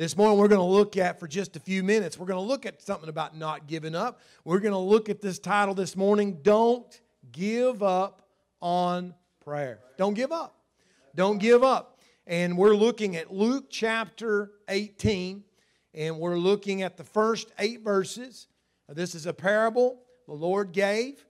[0.00, 2.48] This morning, we're going to look at, for just a few minutes, we're going to
[2.48, 4.18] look at something about not giving up.
[4.46, 6.98] We're going to look at this title this morning Don't
[7.32, 8.22] Give Up
[8.62, 9.80] on Prayer.
[9.98, 10.56] Don't give up.
[11.14, 12.00] Don't give up.
[12.26, 15.44] And we're looking at Luke chapter 18,
[15.92, 18.48] and we're looking at the first eight verses.
[18.88, 21.26] This is a parable the Lord gave,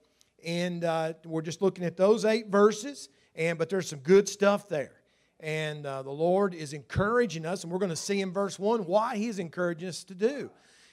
[0.46, 3.08] and uh, we're just looking at those eight verses.
[3.34, 4.99] And but there's some good stuff there.
[5.42, 8.80] And uh, the Lord is encouraging us, and we're going to see in verse 1
[8.84, 10.50] why He's encouraging us to do.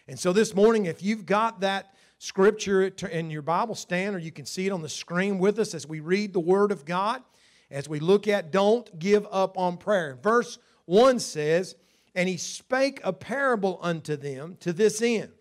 [0.07, 4.31] And so this morning, if you've got that scripture in your Bible stand, or you
[4.31, 7.21] can see it on the screen with us as we read the Word of God,
[7.69, 10.17] as we look at don't give up on prayer.
[10.21, 11.75] Verse 1 says,
[12.15, 15.31] And He spake a parable unto them to this end,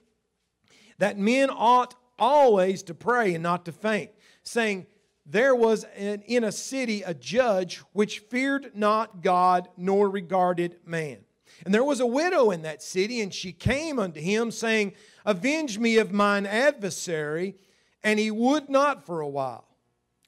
[0.98, 4.10] that men ought always to pray and not to faint,
[4.43, 4.87] saying,
[5.29, 11.19] there was an, in a city a judge which feared not God nor regarded man.
[11.65, 14.93] And there was a widow in that city, and she came unto him, saying,
[15.25, 17.57] Avenge me of mine adversary.
[18.05, 19.66] And he would not for a while.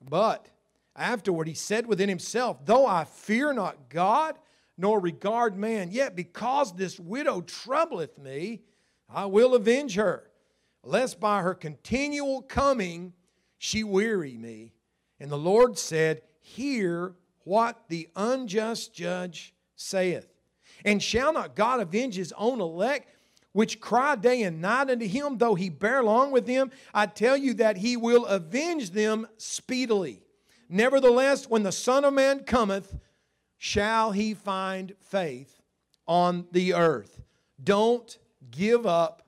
[0.03, 0.49] But
[0.97, 4.37] afterward he said within himself, Though I fear not God,
[4.77, 8.62] nor regard man, yet because this widow troubleth me,
[9.09, 10.31] I will avenge her,
[10.83, 13.12] lest by her continual coming
[13.59, 14.73] she weary me.
[15.21, 20.27] And the Lord said, Hear what the unjust judge saith.
[20.85, 23.09] And shall not God avenge his own elect,
[23.53, 26.71] which cry day and night unto him, though he bear long with them?
[26.95, 30.23] I tell you that he will avenge them speedily.
[30.69, 32.97] Nevertheless, when the Son of Man cometh,
[33.57, 35.61] shall he find faith
[36.07, 37.21] on the earth.
[37.63, 38.19] Don't
[38.51, 39.23] give up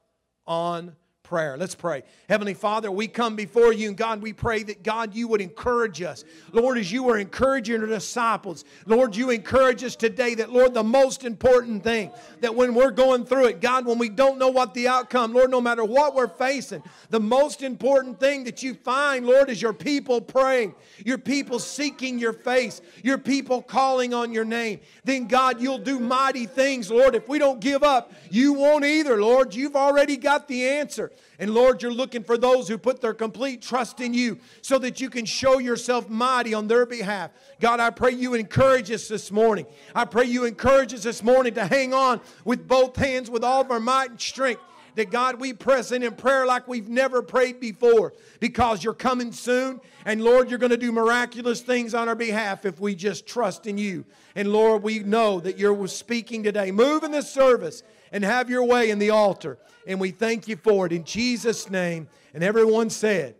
[0.47, 0.97] on
[1.31, 1.57] prayer.
[1.57, 2.03] Let's pray.
[2.29, 6.03] Heavenly Father, we come before you, and God, we pray that God, you would encourage
[6.03, 6.25] us.
[6.51, 10.83] Lord, as you were encouraging your disciples, Lord, you encourage us today that, Lord, the
[10.83, 14.75] most important thing that when we're going through it, God, when we don't know what
[14.75, 19.25] the outcome, Lord, no matter what we're facing, the most important thing that you find,
[19.25, 20.75] Lord, is your people praying,
[21.05, 24.81] your people seeking your face, your people calling on your name.
[25.05, 27.15] Then, God, you'll do mighty things, Lord.
[27.15, 29.55] If we don't give up, you won't either, Lord.
[29.55, 31.13] You've already got the answer.
[31.39, 35.01] And Lord, you're looking for those who put their complete trust in you so that
[35.01, 37.31] you can show yourself mighty on their behalf.
[37.61, 39.67] God, I pray you encourage us this morning.
[39.95, 43.61] I pray you encourage us this morning to hang on with both hands with all
[43.61, 44.63] of our might and strength
[44.95, 49.33] that God, we press in in prayer like we've never prayed before because you're coming
[49.33, 49.81] soon.
[50.05, 53.67] And Lord, you're going to do miraculous things on our behalf if we just trust
[53.67, 54.05] in you.
[54.35, 56.71] And Lord, we know that you're speaking today.
[56.71, 57.83] Move in this service
[58.13, 59.59] and have your way in the altar.
[59.87, 62.09] And we thank you for it in Jesus' name.
[62.35, 63.37] And everyone said,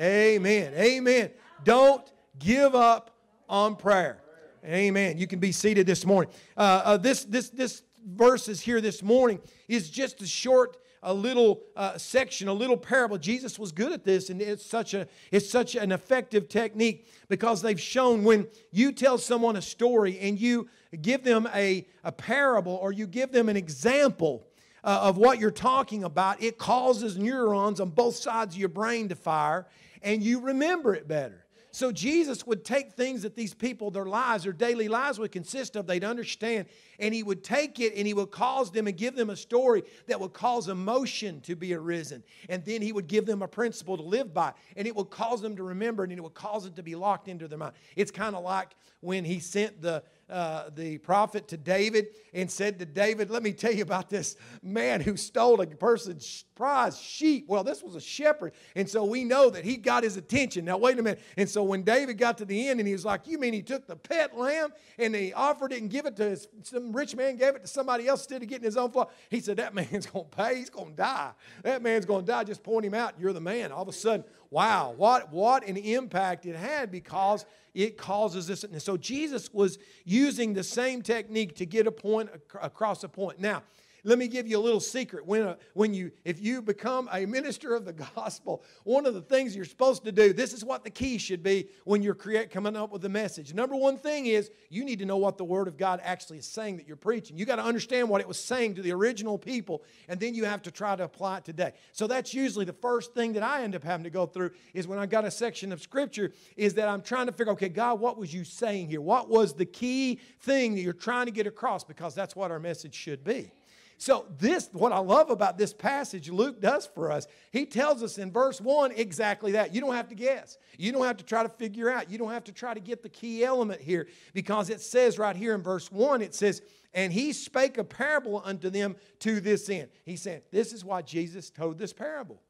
[0.00, 0.72] Amen.
[0.74, 1.30] Amen.
[1.64, 2.06] Don't
[2.38, 3.16] give up
[3.48, 4.18] on prayer.
[4.64, 5.18] Amen.
[5.18, 6.32] You can be seated this morning.
[6.56, 11.62] Uh, uh, this, this, this verses here this morning is just a short a little
[11.76, 13.18] uh, section, a little parable.
[13.18, 17.62] Jesus was good at this, and it's such a it's such an effective technique because
[17.62, 22.74] they've shown when you tell someone a story and you give them a, a parable
[22.74, 24.46] or you give them an example
[24.84, 29.08] uh, of what you're talking about, it causes neurons on both sides of your brain
[29.08, 29.66] to fire
[30.02, 31.44] and you remember it better.
[31.70, 35.76] So Jesus would take things that these people, their lives, their daily lives would consist
[35.76, 36.66] of, they'd understand,
[36.98, 39.82] and he would take it and he would cause them and give them a story
[40.06, 42.24] that would cause emotion to be arisen.
[42.48, 45.42] And then he would give them a principle to live by, and it would cause
[45.42, 47.74] them to remember, and it would cause it to be locked into their mind.
[47.96, 48.70] It's kind of like
[49.00, 53.52] when he sent the uh, the prophet to David and said to David, Let me
[53.52, 57.46] tell you about this man who stole a person's prize sheep.
[57.48, 58.52] Well, this was a shepherd.
[58.74, 60.64] And so we know that he got his attention.
[60.64, 61.20] Now, wait a minute.
[61.36, 63.62] And so when David got to the end and he was like, You mean he
[63.62, 67.16] took the pet lamb and he offered it and give it to his, some rich
[67.16, 69.12] man, gave it to somebody else instead of getting his own flock?
[69.30, 70.56] He said, That man's going to pay.
[70.56, 71.30] He's going to die.
[71.62, 72.44] That man's going to die.
[72.44, 73.14] Just point him out.
[73.18, 73.72] You're the man.
[73.72, 77.44] All of a sudden, wow, what, what an impact it had because
[77.74, 78.64] it causes this.
[78.64, 83.40] And so Jesus was using the same technique to get a point across a point.
[83.40, 83.62] Now,
[84.08, 85.26] let me give you a little secret.
[85.26, 89.20] When, a, when you, if you become a minister of the gospel, one of the
[89.20, 92.50] things you're supposed to do, this is what the key should be when you're create,
[92.50, 93.52] coming up with a message.
[93.52, 96.46] Number one thing is you need to know what the Word of God actually is
[96.46, 97.36] saying that you're preaching.
[97.36, 100.46] You got to understand what it was saying to the original people, and then you
[100.46, 101.72] have to try to apply it today.
[101.92, 104.88] So that's usually the first thing that I end up having to go through is
[104.88, 108.00] when I got a section of Scripture, is that I'm trying to figure, okay, God,
[108.00, 109.02] what was you saying here?
[109.02, 111.84] What was the key thing that you're trying to get across?
[111.84, 113.52] Because that's what our message should be.
[114.00, 118.16] So, this, what I love about this passage, Luke does for us, he tells us
[118.16, 119.74] in verse 1 exactly that.
[119.74, 120.56] You don't have to guess.
[120.76, 122.08] You don't have to try to figure out.
[122.08, 125.34] You don't have to try to get the key element here because it says right
[125.34, 126.62] here in verse 1, it says,
[126.94, 129.88] And he spake a parable unto them to this end.
[130.04, 132.40] He said, This is why Jesus told this parable.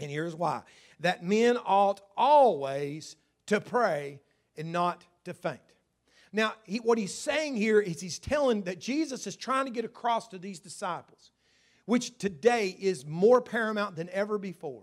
[0.00, 0.62] And here's why
[0.98, 3.14] that men ought always
[3.46, 4.20] to pray
[4.56, 5.60] and not to faint.
[6.34, 9.84] Now, he, what he's saying here is he's telling that Jesus is trying to get
[9.84, 11.30] across to these disciples,
[11.84, 14.82] which today is more paramount than ever before,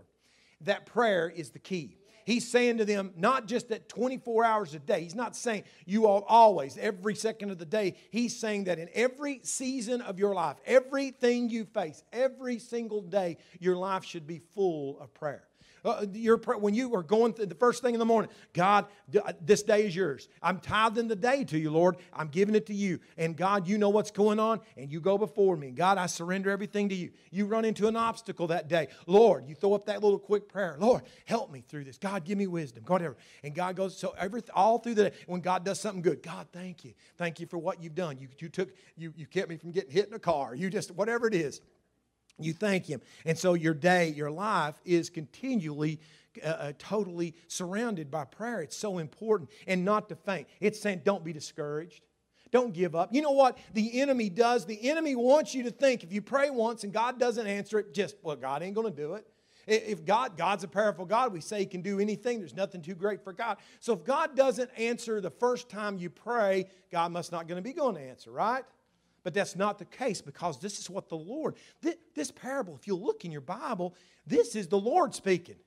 [0.62, 1.98] that prayer is the key.
[2.24, 5.02] He's saying to them, not just that 24 hours a day.
[5.02, 7.96] He's not saying you all always, every second of the day.
[8.12, 13.38] He's saying that in every season of your life, everything you face, every single day,
[13.60, 15.44] your life should be full of prayer.
[15.84, 18.86] Uh, your, when you are going through the first thing in the morning, God,
[19.24, 20.30] uh, this day is yours.
[20.42, 21.98] I'm tithing the day to you, Lord.
[22.14, 23.00] I'm giving it to you.
[23.18, 25.72] And God, you know what's going on, and you go before me.
[25.72, 27.12] God, I surrender everything to you.
[27.32, 28.88] You run into an obstacle that day.
[29.08, 30.78] Lord, you throw up that little quick prayer.
[30.80, 31.98] Lord, help me through this.
[31.98, 32.84] God, give me wisdom.
[32.86, 33.18] God, Whatever.
[33.44, 36.48] And God goes, so every, all through the day, when God does something good, God,
[36.54, 36.94] thank you.
[37.18, 38.20] Thank you for what you've done.
[38.20, 40.54] You, you took, you, you kept me from getting hit in a car.
[40.54, 41.62] You just, whatever it is
[42.44, 43.02] you thank Him.
[43.26, 46.00] And so your day, your life is continually,
[46.44, 48.62] uh, uh, totally surrounded by prayer.
[48.62, 49.50] It's so important.
[49.68, 50.48] And not to faint.
[50.60, 52.02] It's saying, don't be discouraged.
[52.52, 53.14] Don't give up.
[53.14, 54.66] You know what the enemy does?
[54.66, 57.94] The enemy wants you to think if you pray once and God doesn't answer it,
[57.94, 59.26] just, well, God ain't going to do it.
[59.68, 62.40] If God, God's a powerful God, we say He can do anything.
[62.40, 63.58] There's nothing too great for God.
[63.80, 67.62] So if God doesn't answer the first time you pray, God must not going to
[67.62, 68.64] be going to answer, right?
[69.24, 72.88] But that's not the case because this is what the Lord, this, this, parable, if
[72.88, 73.96] you look in your Bible,
[74.26, 75.58] this is the Lord speaking.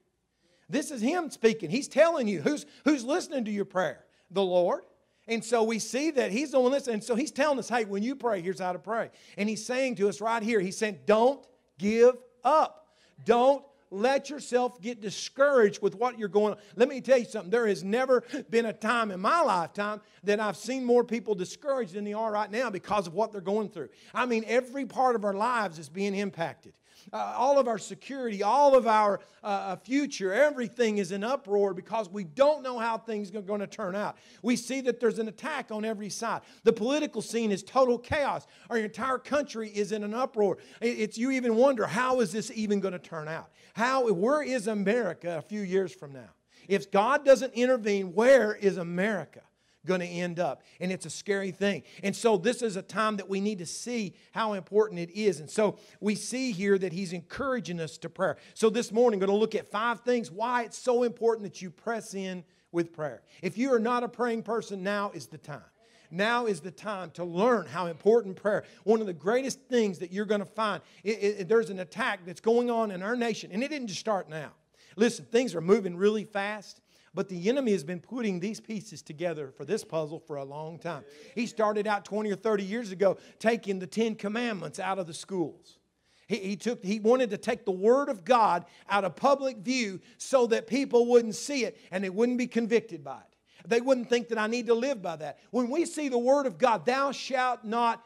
[0.68, 1.70] This is Him speaking.
[1.70, 4.04] He's telling you who's, who's listening to your prayer?
[4.30, 4.82] The Lord.
[5.28, 6.94] And so we see that He's the one listening.
[6.94, 9.10] And so He's telling us, hey, when you pray, here's how to pray.
[9.38, 11.46] And He's saying to us right here, He's saying, don't
[11.78, 12.88] give up.
[13.24, 13.64] Don't
[13.94, 16.58] let yourself get discouraged with what you're going on.
[16.76, 17.50] Let me tell you something.
[17.50, 21.94] There has never been a time in my lifetime that I've seen more people discouraged
[21.94, 23.88] than they are right now because of what they're going through.
[24.14, 26.73] I mean, every part of our lives is being impacted
[27.12, 31.74] uh, all of our security, all of our uh, uh, future, everything is in uproar
[31.74, 34.16] because we don't know how things are going to turn out.
[34.42, 36.42] We see that there's an attack on every side.
[36.62, 38.46] The political scene is total chaos.
[38.70, 40.58] Our entire country is in an uproar.
[40.80, 43.50] It's you even wonder how is this even going to turn out?
[43.74, 46.30] How where is America a few years from now?
[46.68, 49.42] If God doesn't intervene, where is America?
[49.84, 50.62] Going to end up.
[50.81, 51.82] And it's a scary thing.
[52.02, 55.40] And so, this is a time that we need to see how important it is.
[55.40, 58.36] And so, we see here that he's encouraging us to prayer.
[58.54, 61.62] So, this morning, I'm going to look at five things why it's so important that
[61.62, 63.22] you press in with prayer.
[63.42, 65.62] If you are not a praying person, now is the time.
[66.10, 68.64] Now is the time to learn how important prayer.
[68.84, 72.20] One of the greatest things that you're going to find, it, it, there's an attack
[72.25, 74.52] that's going on in our nation, and it didn't just start now.
[74.96, 76.81] Listen, things are moving really fast.
[77.14, 80.78] But the enemy has been putting these pieces together for this puzzle for a long
[80.78, 81.05] time.
[81.34, 85.14] He started out 20 or 30 years ago taking the Ten Commandments out of the
[85.14, 85.78] schools.
[86.26, 90.00] He, he, took, he wanted to take the Word of God out of public view
[90.19, 93.69] so that people wouldn't see it and they wouldn't be convicted by it.
[93.69, 95.38] They wouldn't think that I need to live by that.
[95.50, 98.05] When we see the Word of God, thou shalt not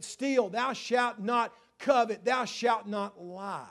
[0.00, 3.66] steal, thou shalt not covet, thou shalt not lie.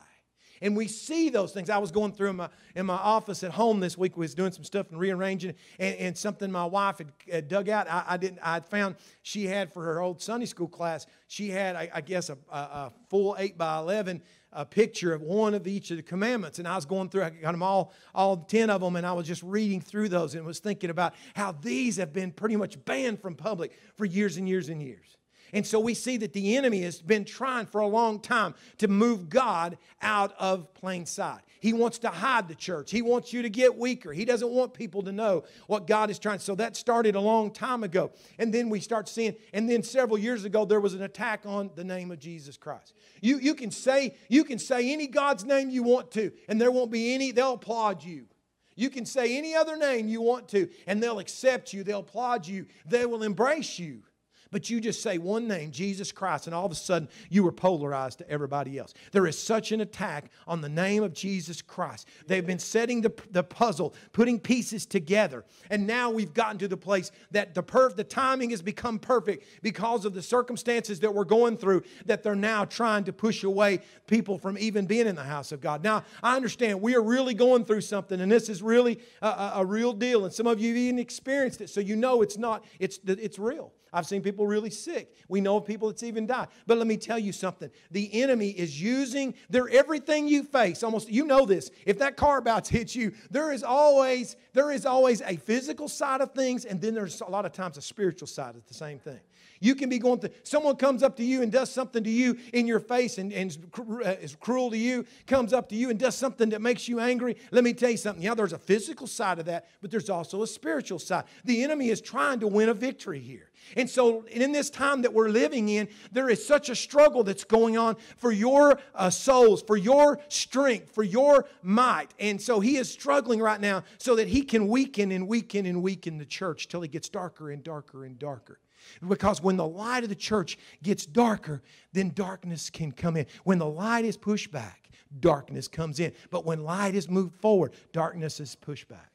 [0.61, 1.69] And we see those things.
[1.69, 4.17] I was going through in my, in my office at home this week.
[4.17, 7.69] We was doing some stuff and rearranging, and, and something my wife had, had dug
[7.69, 7.89] out.
[7.89, 8.39] I, I, didn't.
[8.41, 11.05] I found she had for her old Sunday school class.
[11.27, 14.21] She had, I, I guess, a, a, a, full eight by eleven
[14.53, 16.57] a picture of one of each of the commandments.
[16.57, 17.23] And I was going through.
[17.23, 20.35] I got them all, all ten of them, and I was just reading through those
[20.35, 24.37] and was thinking about how these have been pretty much banned from public for years
[24.37, 25.16] and years and years.
[25.53, 28.87] And so we see that the enemy has been trying for a long time to
[28.87, 31.41] move God out of plain sight.
[31.59, 32.91] He wants to hide the church.
[32.91, 34.13] He wants you to get weaker.
[34.13, 36.39] He doesn't want people to know what God is trying.
[36.39, 38.11] So that started a long time ago.
[38.37, 41.71] And then we start seeing, and then several years ago, there was an attack on
[41.75, 42.93] the name of Jesus Christ.
[43.21, 46.71] You, you can say, you can say any God's name you want to, and there
[46.71, 48.27] won't be any, they'll applaud you.
[48.75, 52.45] You can say any other name you want to, and they'll accept you, they'll applaud
[52.45, 54.03] you, they will embrace you.
[54.51, 57.51] But you just say one name, Jesus Christ, and all of a sudden you were
[57.51, 58.93] polarized to everybody else.
[59.11, 62.07] There is such an attack on the name of Jesus Christ.
[62.27, 65.45] They've been setting the, the puzzle, putting pieces together.
[65.69, 69.45] And now we've gotten to the place that the, perf- the timing has become perfect
[69.61, 73.81] because of the circumstances that we're going through, that they're now trying to push away
[74.07, 75.83] people from even being in the house of God.
[75.83, 79.51] Now, I understand we are really going through something, and this is really a, a,
[79.55, 80.25] a real deal.
[80.25, 83.73] And some of you even experienced it, so you know it's not, it's, it's real.
[83.93, 85.15] I've seen people people really sick.
[85.27, 86.49] We know of people that's even died.
[86.67, 87.71] But let me tell you something.
[87.89, 90.83] The enemy is using their everything you face.
[90.83, 91.71] Almost you know this.
[91.87, 95.87] If that car about to hit you, there is always there is always a physical
[95.87, 98.75] side of things, and then there's a lot of times a spiritual side of the
[98.75, 99.19] same thing.
[99.59, 102.37] You can be going through, someone comes up to you and does something to you
[102.53, 105.99] in your face and, and uh, is cruel to you, comes up to you and
[105.99, 107.37] does something that makes you angry.
[107.51, 108.23] Let me tell you something.
[108.23, 111.25] Yeah, there's a physical side of that, but there's also a spiritual side.
[111.43, 113.49] The enemy is trying to win a victory here.
[113.75, 117.43] And so, in this time that we're living in, there is such a struggle that's
[117.43, 122.13] going on for your uh, souls, for your strength, for your might.
[122.19, 125.81] And so, he is struggling right now so that he can weaken and weaken and
[125.83, 128.59] weaken the church till it gets darker and darker and darker.
[129.07, 131.61] Because when the light of the church gets darker,
[131.93, 133.25] then darkness can come in.
[133.43, 136.13] When the light is pushed back, darkness comes in.
[136.29, 139.11] But when light is moved forward, darkness is pushed back.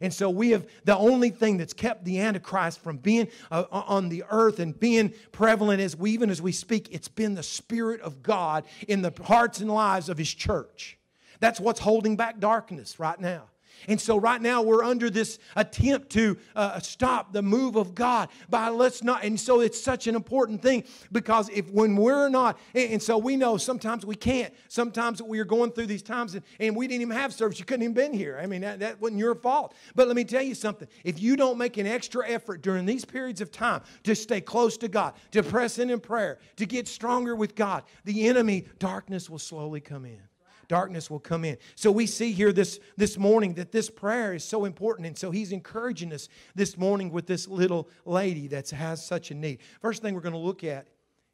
[0.00, 4.08] And so we have the only thing that's kept the Antichrist from being uh, on
[4.08, 8.00] the earth and being prevalent as we, even as we speak, it's been the Spirit
[8.00, 10.98] of God in the hearts and lives of His church.
[11.40, 13.44] That's what's holding back darkness right now.
[13.86, 18.28] And so right now we're under this attempt to uh, stop the move of God
[18.48, 19.24] by let's not.
[19.24, 23.18] And so it's such an important thing because if when we're not, and, and so
[23.18, 24.52] we know sometimes we can't.
[24.68, 27.58] Sometimes we are going through these times and, and we didn't even have service.
[27.58, 28.38] You couldn't even been here.
[28.42, 29.74] I mean, that, that wasn't your fault.
[29.94, 30.88] But let me tell you something.
[31.04, 34.76] If you don't make an extra effort during these periods of time to stay close
[34.78, 39.28] to God, to press in in prayer, to get stronger with God, the enemy, darkness
[39.30, 40.20] will slowly come in
[40.68, 41.56] darkness will come in.
[41.74, 45.06] So we see here this, this morning that this prayer is so important.
[45.06, 49.34] And so he's encouraging us this morning with this little lady that has such a
[49.34, 49.58] need.
[49.80, 50.88] First thing we're going to look at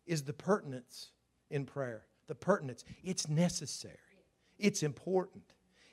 [0.07, 1.11] is the pertinence
[1.50, 2.07] in prayer.
[2.26, 2.85] The pertinence.
[3.03, 3.99] It's necessary,
[4.59, 5.45] it's important.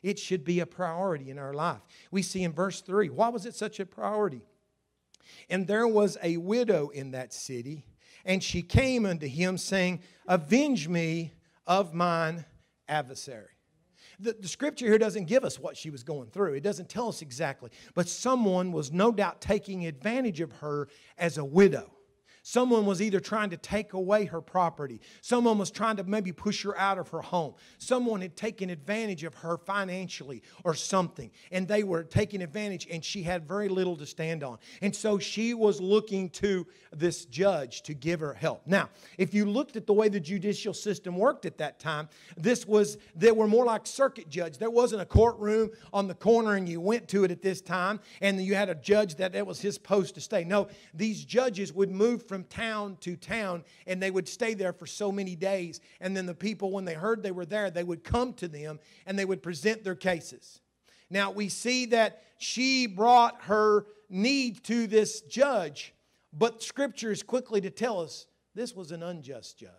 [0.01, 1.81] It should be a priority in our life.
[2.09, 4.41] We see in verse 3 why was it such a priority?
[5.49, 7.85] And there was a widow in that city,
[8.25, 11.33] and she came unto him, saying, Avenge me
[11.67, 12.45] of mine
[12.91, 13.47] adversary.
[14.19, 16.53] The, the, scripture here doesn't give us what she was going through.
[16.53, 17.71] It doesn't tell us exactly.
[17.95, 21.91] But someone was no doubt taking advantage of her as a widow.
[22.43, 24.99] Someone was either trying to take away her property.
[25.21, 27.53] Someone was trying to maybe push her out of her home.
[27.77, 31.29] Someone had taken advantage of her financially or something.
[31.51, 34.57] And they were taking advantage, and she had very little to stand on.
[34.81, 38.63] And so she was looking to this judge to give her help.
[38.65, 42.65] Now, if you looked at the way the judicial system worked at that time, this
[42.65, 44.57] was, they were more like circuit judge.
[44.57, 47.99] There wasn't a courtroom on the corner and you went to it at this time
[48.21, 50.43] and you had a judge that that was his post to stay.
[50.43, 54.85] No, these judges would move from town to town and they would stay there for
[54.85, 55.81] so many days.
[55.99, 58.79] And then the people, when they heard they were there, they would come to them
[59.05, 60.61] and they would present their cases.
[61.09, 65.93] Now we see that she brought her need to this judge,
[66.31, 69.69] but scripture is quickly to tell us this was an unjust judge.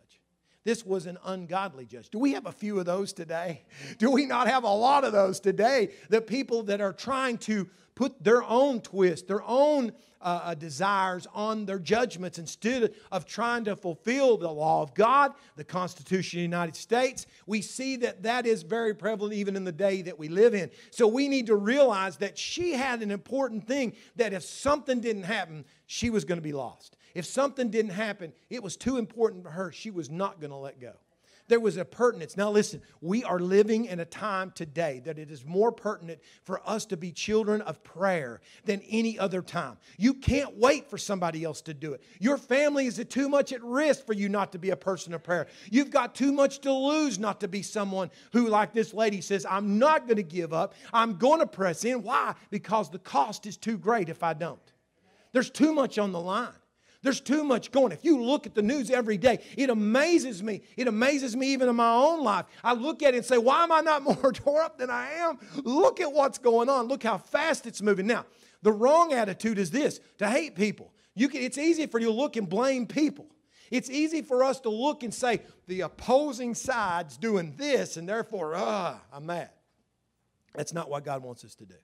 [0.65, 2.09] This was an ungodly judge.
[2.11, 3.65] Do we have a few of those today?
[3.99, 5.91] Do we not have a lot of those today?
[6.09, 11.27] The people that are trying to put their own twist, their own uh, uh, desires
[11.35, 16.41] on their judgments instead of trying to fulfill the law of God, the Constitution of
[16.41, 17.27] the United States.
[17.47, 20.71] We see that that is very prevalent even in the day that we live in.
[20.93, 25.25] So we need to realize that she had an important thing that if something didn't
[25.25, 26.97] happen, she was going to be lost.
[27.15, 29.73] If something didn't happen, it was too important for her.
[29.73, 30.93] She was not going to let go.
[31.49, 32.37] There was a pertinence.
[32.37, 36.67] Now, listen, we are living in a time today that it is more pertinent for
[36.67, 39.77] us to be children of prayer than any other time.
[39.99, 42.03] You can't wait for somebody else to do it.
[42.21, 45.25] Your family is too much at risk for you not to be a person of
[45.25, 45.49] prayer.
[45.71, 49.45] You've got too much to lose not to be someone who, like this lady, says,
[49.45, 50.75] I'm not going to give up.
[50.93, 52.03] I'm going to press in.
[52.03, 52.35] Why?
[52.51, 54.59] Because the cost is too great if I don't.
[55.33, 56.49] There's too much on the line.
[57.03, 57.91] There's too much going.
[57.91, 60.63] If you look at the news every day, it amazes me.
[60.77, 62.47] It amazes me even in my own life.
[62.63, 65.11] I look at it and say, why am I not more tore up than I
[65.15, 65.39] am?
[65.65, 66.87] Look at what's going on.
[66.87, 68.07] Look how fast it's moving.
[68.07, 68.25] Now,
[68.63, 70.93] the wrong attitude is this to hate people.
[71.15, 73.27] You can, it's easy for you to look and blame people.
[73.71, 78.55] It's easy for us to look and say, the opposing side's doing this, and therefore,
[78.55, 79.51] ah, I'm mad.
[80.55, 81.75] That's not what God wants us to do.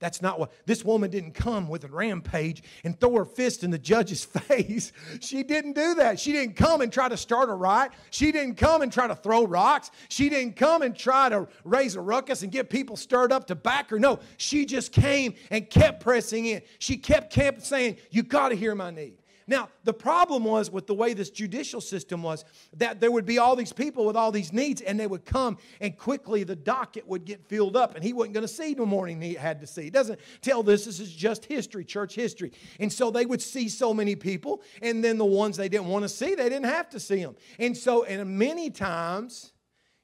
[0.00, 3.70] That's not what this woman didn't come with a rampage and throw her fist in
[3.70, 4.92] the judge's face.
[5.20, 6.18] She didn't do that.
[6.18, 7.92] She didn't come and try to start a riot.
[8.10, 9.90] She didn't come and try to throw rocks.
[10.08, 13.54] She didn't come and try to raise a ruckus and get people stirred up to
[13.54, 13.98] back her.
[13.98, 16.62] No, she just came and kept pressing in.
[16.78, 19.19] She kept, kept saying, You got to hear my need.
[19.50, 22.44] Now, the problem was with the way this judicial system was
[22.76, 25.58] that there would be all these people with all these needs, and they would come,
[25.80, 28.86] and quickly the docket would get filled up, and he wasn't going to see no
[28.86, 29.88] more than he had to see.
[29.88, 32.52] It doesn't tell this, this is just history, church history.
[32.78, 36.04] And so they would see so many people, and then the ones they didn't want
[36.04, 37.34] to see, they didn't have to see them.
[37.58, 39.52] And so, and many times,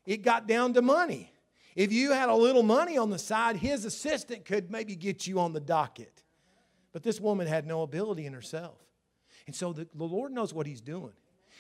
[0.06, 1.32] it got down to money.
[1.76, 5.38] If you had a little money on the side, his assistant could maybe get you
[5.38, 6.24] on the docket.
[6.92, 8.85] But this woman had no ability in herself.
[9.46, 11.12] And so the, the Lord knows what He's doing.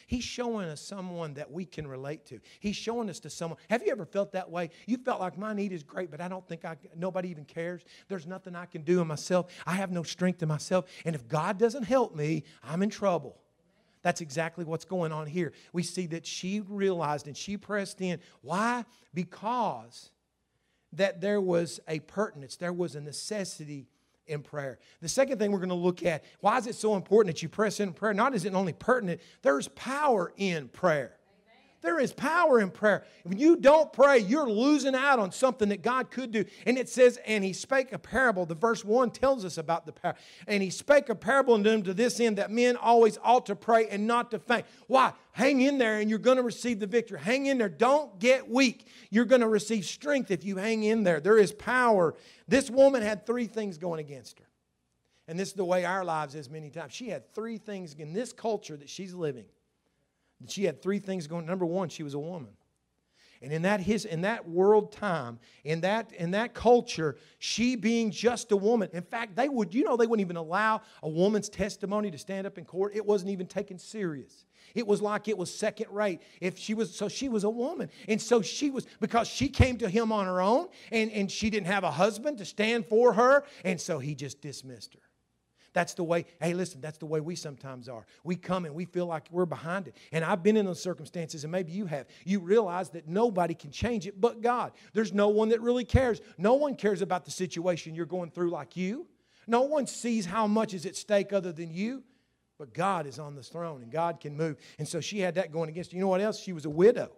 [0.06, 2.38] He's showing us someone that we can relate to.
[2.60, 3.58] He's showing us to someone.
[3.68, 4.70] Have you ever felt that way?
[4.86, 7.82] You felt like my need is great, but I don't think I, nobody even cares.
[8.08, 9.52] There's nothing I can do in myself.
[9.66, 10.84] I have no strength in myself.
[11.04, 13.40] And if God doesn't help me, I'm in trouble.
[14.02, 15.52] That's exactly what's going on here.
[15.72, 18.20] We see that she realized and she pressed in.
[18.42, 18.84] Why?
[19.12, 20.10] Because
[20.92, 23.88] that there was a pertinence, there was a necessity
[24.26, 24.78] in prayer.
[25.00, 27.48] The second thing we're going to look at why is it so important that you
[27.48, 28.14] press in prayer?
[28.14, 31.15] Not is it only pertinent, there's power in prayer.
[31.86, 33.04] There is power in prayer.
[33.22, 36.44] When you don't pray, you're losing out on something that God could do.
[36.66, 38.44] And it says, and he spake a parable.
[38.44, 40.16] The verse 1 tells us about the power.
[40.48, 43.54] And he spake a parable unto them to this end that men always ought to
[43.54, 44.66] pray and not to faint.
[44.88, 45.12] Why?
[45.30, 47.20] Hang in there and you're going to receive the victory.
[47.20, 47.68] Hang in there.
[47.68, 48.88] Don't get weak.
[49.10, 51.20] You're going to receive strength if you hang in there.
[51.20, 52.16] There is power.
[52.48, 54.46] This woman had three things going against her.
[55.28, 56.94] And this is the way our lives is many times.
[56.94, 59.44] She had three things in this culture that she's living
[60.48, 61.46] she had three things going.
[61.46, 62.50] Number one, she was a woman.
[63.42, 68.10] And in that his in that world time, in that in that culture, she being
[68.10, 68.88] just a woman.
[68.92, 72.46] In fact, they would, you know, they wouldn't even allow a woman's testimony to stand
[72.46, 72.96] up in court.
[72.96, 74.46] It wasn't even taken serious.
[74.74, 76.22] It was like it was second rate.
[76.40, 77.90] If she was so she was a woman.
[78.08, 81.50] And so she was because she came to him on her own and, and she
[81.50, 85.05] didn't have a husband to stand for her, and so he just dismissed her.
[85.76, 88.06] That's the way, hey, listen, that's the way we sometimes are.
[88.24, 89.96] We come and we feel like we're behind it.
[90.10, 92.06] And I've been in those circumstances, and maybe you have.
[92.24, 94.72] You realize that nobody can change it but God.
[94.94, 96.22] There's no one that really cares.
[96.38, 99.06] No one cares about the situation you're going through like you.
[99.46, 102.02] No one sees how much is at stake other than you.
[102.58, 104.56] But God is on the throne and God can move.
[104.78, 105.98] And so she had that going against her.
[105.98, 106.40] You know what else?
[106.40, 107.10] She was a widow.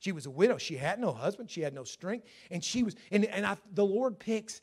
[0.00, 0.58] She was a widow.
[0.58, 1.48] She had no husband.
[1.48, 2.26] She had no strength.
[2.50, 4.62] And she was, and, and I, the Lord picks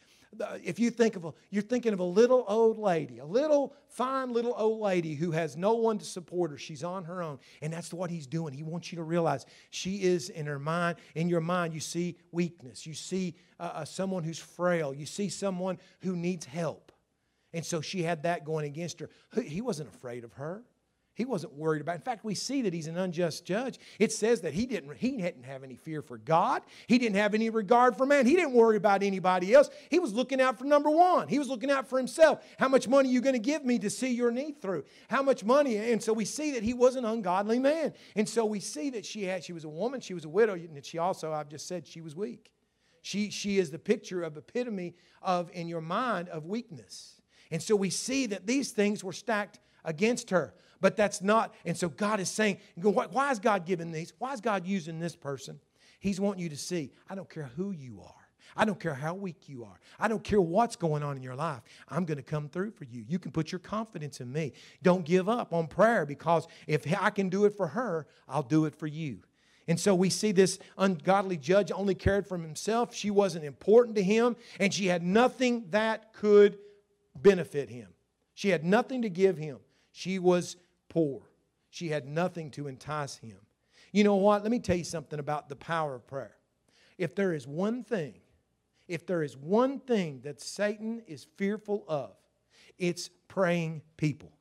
[0.64, 4.32] if you think of a, you're thinking of a little old lady, a little fine
[4.32, 6.58] little old lady who has no one to support her.
[6.58, 7.40] She's on her own.
[7.62, 8.54] And that's what he's doing.
[8.54, 10.98] He wants you to realize she is in her mind.
[11.16, 12.86] In your mind, you see weakness.
[12.86, 14.94] You see uh, uh someone who's frail.
[14.94, 16.92] You see someone who needs help.
[17.54, 19.10] And so she had that going against her.
[19.44, 20.64] He wasn't afraid of her.
[21.22, 21.92] He wasn't worried about.
[21.92, 21.96] It.
[21.98, 23.78] In fact, we see that he's an unjust judge.
[24.00, 26.64] It says that he didn't he didn't have any fear for God.
[26.88, 28.26] He didn't have any regard for man.
[28.26, 29.70] He didn't worry about anybody else.
[29.92, 31.28] He was looking out for number 1.
[31.28, 32.44] He was looking out for himself.
[32.58, 34.84] How much money are you going to give me to see your need through?
[35.12, 35.78] How much money?
[35.78, 37.94] And so we see that he was an ungodly man.
[38.16, 40.56] And so we see that she had she was a woman, she was a widow,
[40.56, 42.52] and she also I've just said she was weak.
[43.04, 47.22] She she is the picture of epitome of in your mind of weakness.
[47.52, 50.54] And so we see that these things were stacked against her.
[50.82, 54.14] But that's not, and so God is saying, why is God giving these?
[54.18, 55.60] Why is God using this person?
[56.00, 58.16] He's wanting you to see, I don't care who you are.
[58.58, 59.80] I don't care how weak you are.
[59.98, 61.62] I don't care what's going on in your life.
[61.88, 63.06] I'm going to come through for you.
[63.08, 64.52] You can put your confidence in me.
[64.84, 68.66] Don't give up on prayer because if I can do it for her, I'll do
[68.66, 69.20] it for you.
[69.68, 72.94] And so we see this ungodly judge only cared for himself.
[72.94, 76.58] She wasn't important to him, and she had nothing that could
[77.16, 77.88] benefit him.
[78.34, 79.60] She had nothing to give him.
[79.94, 80.58] She was
[80.92, 81.22] poor.
[81.70, 83.38] She had nothing to entice him.
[83.94, 84.44] You know what?
[84.44, 86.36] Let me tell you something about the power of prayer.
[86.98, 88.16] If there is one thing,
[88.90, 92.12] if there is one thing that Satan is fearful of,
[92.78, 94.34] it's praying people.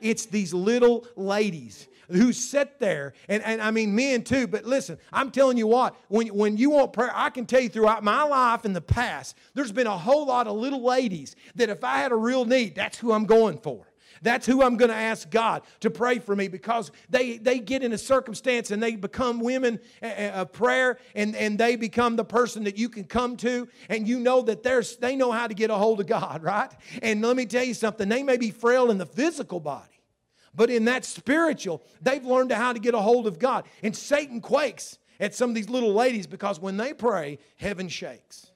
[0.00, 4.96] It's these little ladies who sit there, and, and I mean men too, but listen,
[5.12, 8.22] I'm telling you what, when, when you want prayer, I can tell you throughout my
[8.22, 11.98] life in the past, there's been a whole lot of little ladies that if I
[11.98, 13.86] had a real need, that's who I'm going for.
[14.22, 17.82] That's who I'm going to ask God to pray for me because they, they get
[17.82, 22.16] in a circumstance and they become women eh, eh, of prayer and, and they become
[22.16, 25.46] the person that you can come to and you know that there's, they know how
[25.46, 26.70] to get a hold of God, right?
[27.02, 29.88] And let me tell you something, they may be frail in the physical body.
[30.54, 33.64] But in that spiritual, they've learned how to get a hold of God.
[33.82, 38.47] And Satan quakes at some of these little ladies because when they pray, heaven shakes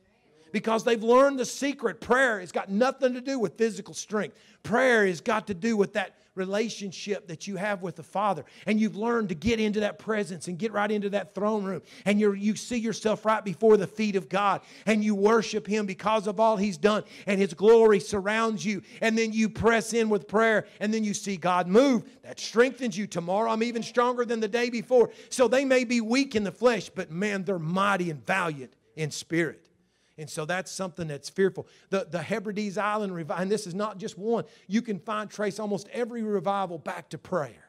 [0.52, 2.00] because they've learned the secret.
[2.00, 4.38] Prayer has got nothing to do with physical strength.
[4.62, 8.44] Prayer has got to do with that relationship that you have with the Father.
[8.66, 11.82] And you've learned to get into that presence and get right into that throne room.
[12.04, 14.62] And you you see yourself right before the feet of God.
[14.86, 17.04] And you worship Him because of all He's done.
[17.26, 18.82] And His glory surrounds you.
[19.00, 20.66] And then you press in with prayer.
[20.80, 22.04] And then you see God move.
[22.22, 23.06] That strengthens you.
[23.06, 25.10] Tomorrow I'm even stronger than the day before.
[25.28, 29.10] So they may be weak in the flesh, but man, they're mighty and valiant in
[29.10, 29.61] spirit.
[30.18, 31.66] And so that's something that's fearful.
[31.90, 35.58] The, the Hebrides Island revival, and this is not just one, you can find, trace
[35.58, 37.64] almost every revival back to prayer.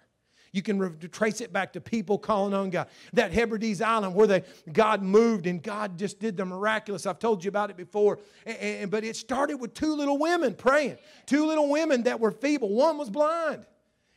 [0.54, 2.88] You can re- trace it back to people calling on God.
[3.14, 7.08] That Hebrides Island where they, God moved and God just did the miraculous.
[7.08, 8.20] I've told you about it before.
[8.46, 10.98] And, and, but it started with two little women praying.
[11.26, 12.70] Two little women that were feeble.
[12.70, 13.66] One was blind.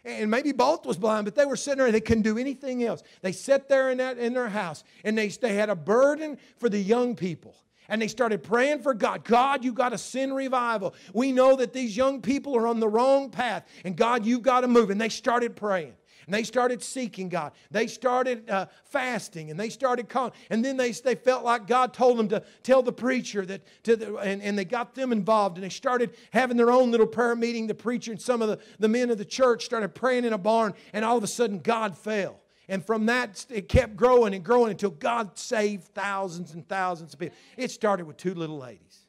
[0.04, 2.84] And maybe both was blind, but they were sitting there and they couldn't do anything
[2.84, 3.02] else.
[3.22, 6.68] They sat there in, that, in their house and they, they had a burden for
[6.68, 7.56] the young people.
[7.88, 9.24] And they started praying for God.
[9.24, 10.94] God, you got to send revival.
[11.12, 13.66] We know that these young people are on the wrong path.
[13.84, 14.90] And God, you've got to move.
[14.90, 15.94] And they started praying.
[16.26, 17.52] And they started seeking God.
[17.70, 20.32] They started uh, fasting and they started calling.
[20.50, 23.94] And then they, they felt like God told them to tell the preacher that, to
[23.94, 25.56] the, and, and they got them involved.
[25.56, 27.68] And they started having their own little prayer meeting.
[27.68, 30.38] The preacher and some of the, the men of the church started praying in a
[30.38, 30.74] barn.
[30.92, 32.40] And all of a sudden, God fell.
[32.68, 37.20] And from that, it kept growing and growing until God saved thousands and thousands of
[37.20, 37.36] people.
[37.56, 39.06] It started with two little ladies.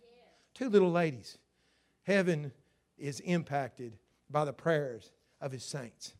[0.53, 1.37] Two little ladies.
[2.03, 2.51] Heaven
[2.97, 3.97] is impacted
[4.29, 6.13] by the prayers of his saints.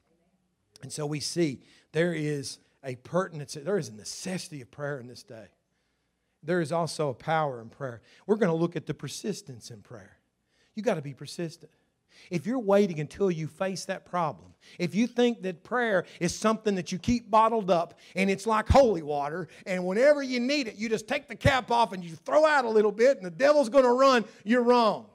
[0.82, 5.08] And so we see there is a pertinence, there is a necessity of prayer in
[5.08, 5.47] this day.
[6.43, 8.02] There is also a power in prayer.
[8.26, 10.17] We're going to look at the persistence in prayer.
[10.76, 11.71] You got to be persistent.
[12.30, 16.75] If you're waiting until you face that problem, if you think that prayer is something
[16.75, 20.75] that you keep bottled up and it's like holy water, and whenever you need it,
[20.75, 23.32] you just take the cap off and you throw out a little bit and the
[23.32, 25.06] devil's going to run, you're wrong.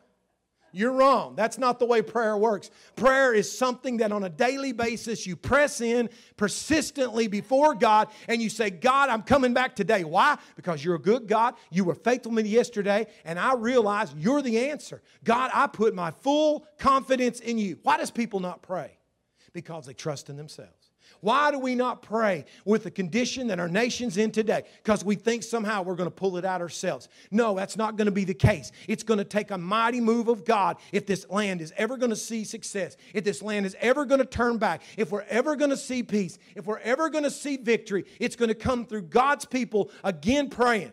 [0.72, 1.34] You're wrong.
[1.36, 2.70] That's not the way prayer works.
[2.96, 8.40] Prayer is something that on a daily basis you press in persistently before God and
[8.40, 10.02] you say, God, I'm coming back today.
[10.02, 10.38] Why?
[10.56, 11.54] Because you're a good God.
[11.70, 15.02] You were faithful to me yesterday, and I realize you're the answer.
[15.24, 17.78] God, I put my full confidence in you.
[17.82, 18.98] Why does people not pray?
[19.52, 20.81] Because they trust in themselves.
[21.22, 24.64] Why do we not pray with the condition that our nation's in today?
[24.82, 27.08] Because we think somehow we're going to pull it out ourselves.
[27.30, 28.72] No, that's not going to be the case.
[28.88, 32.10] It's going to take a mighty move of God if this land is ever going
[32.10, 35.54] to see success, if this land is ever going to turn back, if we're ever
[35.54, 38.04] going to see peace, if we're ever going to see victory.
[38.18, 40.90] It's going to come through God's people again praying.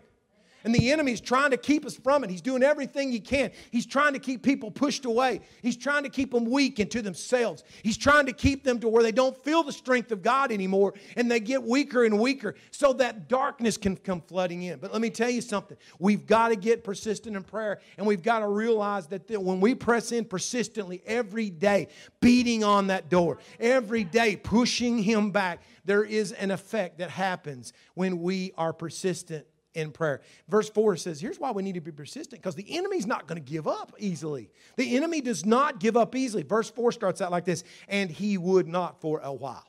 [0.64, 2.30] And the enemy is trying to keep us from it.
[2.30, 3.52] He's doing everything he can.
[3.72, 5.42] He's trying to keep people pushed away.
[5.62, 7.64] He's trying to keep them weak into themselves.
[7.84, 10.94] He's trying to keep them to where they don't feel the strength of God anymore
[11.16, 14.80] and they get weaker and weaker so that darkness can come flooding in.
[14.80, 15.78] But let me tell you something.
[15.98, 19.76] We've got to get persistent in prayer and we've got to realize that when we
[19.76, 21.88] press in persistently every day,
[22.20, 27.74] beating on that door, every day pushing him back, there is an effect that happens
[27.94, 30.22] when we are persistent in prayer.
[30.48, 33.44] Verse 4 says, Here's why we need to be persistent because the enemy's not going
[33.44, 34.50] to give up easily.
[34.78, 36.44] The enemy does not give up easily.
[36.44, 39.66] Verse 4 starts out like this and he would not for a while.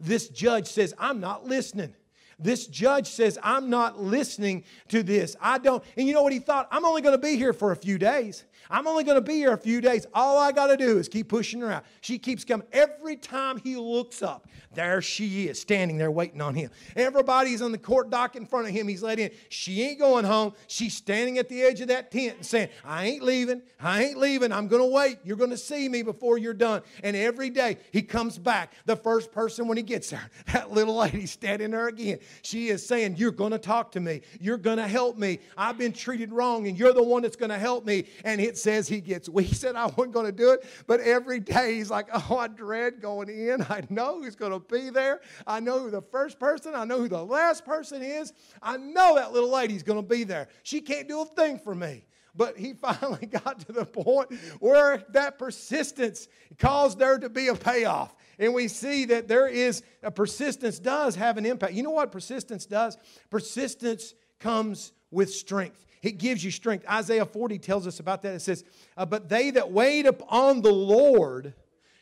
[0.00, 1.94] This judge says, I'm not listening.
[2.38, 5.34] This judge says, I'm not listening to this.
[5.40, 5.82] I don't.
[5.96, 6.68] And you know what he thought?
[6.70, 8.44] I'm only going to be here for a few days.
[8.70, 10.06] I'm only going to be here a few days.
[10.14, 11.84] All I got to do is keep pushing her out.
[12.00, 12.66] She keeps coming.
[12.72, 16.70] Every time he looks up, there she is, standing there waiting on him.
[16.94, 18.86] Everybody's on the court dock in front of him.
[18.86, 19.30] He's let in.
[19.48, 20.52] She ain't going home.
[20.66, 23.62] She's standing at the edge of that tent and saying, I ain't leaving.
[23.80, 24.52] I ain't leaving.
[24.52, 25.18] I'm going to wait.
[25.24, 26.82] You're going to see me before you're done.
[27.02, 28.74] And every day he comes back.
[28.84, 32.18] The first person when he gets there, that little lady standing there again.
[32.42, 34.22] She is saying, You're going to talk to me.
[34.40, 35.40] You're going to help me.
[35.56, 38.04] I've been treated wrong, and you're the one that's going to help me.
[38.24, 39.48] And it says he gets weak.
[39.48, 40.64] He said, I wasn't going to do it.
[40.86, 43.62] But every day he's like, oh, I dread going in.
[43.62, 45.20] I know who's going to be there.
[45.46, 48.32] I know who the first person, I know who the last person is.
[48.62, 50.48] I know that little lady's going to be there.
[50.62, 52.04] She can't do a thing for me.
[52.38, 57.54] But he finally got to the point where that persistence caused there to be a
[57.54, 58.14] payoff.
[58.38, 61.74] And we see that there is a persistence does have an impact.
[61.74, 62.96] You know what persistence does?
[63.28, 65.84] Persistence comes with strength.
[66.00, 66.88] It gives you strength.
[66.88, 68.34] Isaiah 40 tells us about that.
[68.34, 68.64] It says,
[68.96, 71.54] uh, But they that wait upon the Lord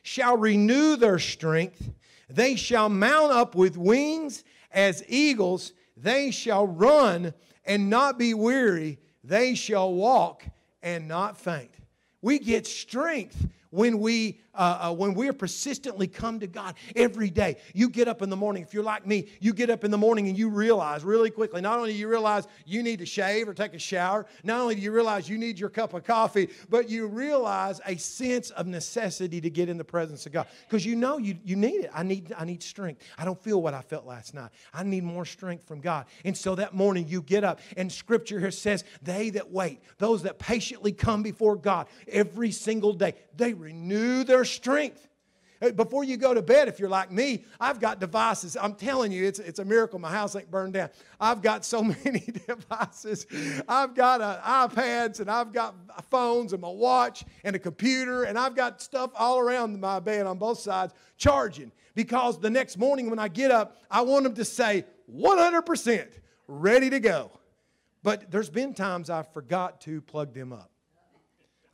[0.03, 1.91] shall renew their strength.
[2.29, 5.73] They shall mount up with wings as eagles.
[5.97, 7.33] They shall run
[7.65, 8.99] and not be weary.
[9.27, 10.45] They shall walk
[10.83, 11.73] and not faint.
[12.23, 17.57] We get strength when we uh, uh, when we're persistently come to God every day.
[17.75, 19.99] You get up in the morning, if you're like me, you get up in the
[19.99, 23.49] morning and you realize really quickly, not only do you realize you need to shave
[23.49, 26.49] or take a shower, not only do you realize you need your cup of coffee,
[26.69, 30.47] but you realize a sense of necessity to get in the presence of God.
[30.69, 31.91] Because you know you, you need it.
[31.95, 33.03] I need, I need strength.
[33.19, 34.51] I don't feel what I felt last night.
[34.73, 36.07] I need more strength from God.
[36.25, 40.23] And so that morning you get up, and scripture here says, They that wait, those
[40.23, 45.07] that patiently come before God every single day, they renew their strength.
[45.75, 48.59] Before you go to bed, if you're like me, I've got devices.
[48.61, 50.91] I'm telling you, it's, it's a miracle my house ain't burned down.
[51.19, 53.27] I've got so many devices.
[53.67, 55.75] I've got uh, iPads and I've got
[56.11, 60.27] phones and my watch and a computer and I've got stuff all around my bed
[60.27, 64.35] on both sides charging because the next morning when I get up, I want them
[64.35, 66.09] to say 100%
[66.49, 67.31] ready to go.
[68.03, 70.71] But there's been times I forgot to plug them up.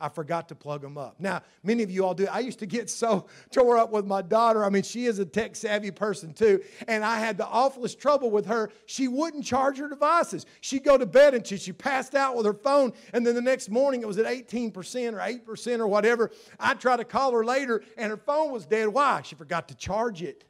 [0.03, 1.21] I forgot to plug them up.
[1.21, 2.27] Now, many of you all do.
[2.27, 4.65] I used to get so tore up with my daughter.
[4.65, 6.61] I mean, she is a tech savvy person too.
[6.89, 8.71] And I had the awfulest trouble with her.
[8.87, 10.45] She wouldn't charge her devices.
[10.61, 12.93] She'd go to bed and she, she passed out with her phone.
[13.13, 16.33] And then the next morning it was at 18% or 8% or whatever.
[16.59, 18.89] I'd try to call her later and her phone was dead.
[18.89, 19.23] Why?
[19.23, 20.45] She forgot to charge it.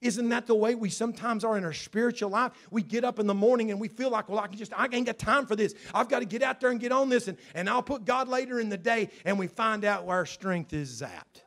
[0.00, 2.52] Isn't that the way we sometimes are in our spiritual life?
[2.70, 4.88] We get up in the morning and we feel like, well, I can just, I
[4.90, 5.74] ain't got time for this.
[5.92, 8.26] I've got to get out there and get on this, and, and I'll put God
[8.26, 11.42] later in the day, and we find out where our strength is at.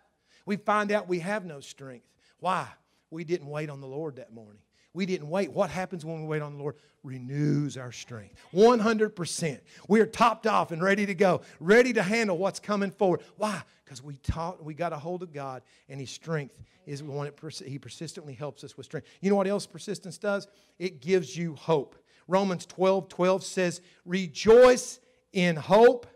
[0.45, 2.05] We find out we have no strength.
[2.39, 2.67] Why?
[3.09, 4.61] We didn't wait on the Lord that morning.
[4.93, 5.51] We didn't wait.
[5.51, 6.75] What happens when we wait on the Lord?
[7.03, 8.35] Renews our strength.
[8.53, 9.59] 100%.
[9.87, 13.21] We are topped off and ready to go, ready to handle what's coming forward.
[13.37, 13.61] Why?
[13.83, 17.25] Because we taught, we got a hold of God, and His strength is the one
[17.25, 19.07] that He persistently helps us with strength.
[19.21, 20.47] You know what else persistence does?
[20.77, 21.95] It gives you hope.
[22.27, 24.99] Romans 12 12 says, Rejoice
[25.33, 26.07] in hope,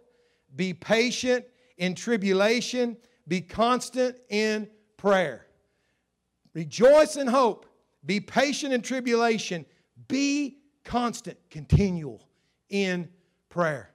[0.55, 1.45] be patient
[1.77, 2.95] in tribulation,
[3.27, 5.47] be constant in prayer.
[6.53, 7.66] Rejoice in hope
[8.07, 9.65] be patient in tribulation.
[10.07, 12.27] Be constant, continual
[12.69, 13.09] in
[13.49, 13.91] prayer.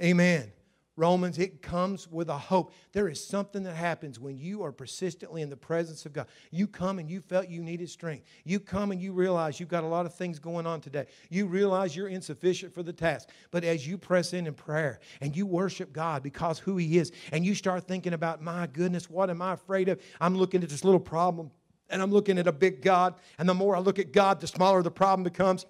[0.00, 0.50] Amen.
[0.96, 2.72] Romans, it comes with a hope.
[2.92, 6.28] There is something that happens when you are persistently in the presence of God.
[6.52, 8.24] You come and you felt you needed strength.
[8.44, 11.06] You come and you realize you've got a lot of things going on today.
[11.30, 13.30] You realize you're insufficient for the task.
[13.50, 17.10] But as you press in in prayer and you worship God because who He is,
[17.32, 20.00] and you start thinking about, my goodness, what am I afraid of?
[20.20, 21.50] I'm looking at this little problem
[21.90, 23.14] and I'm looking at a big God.
[23.38, 25.66] And the more I look at God, the smaller the problem becomes.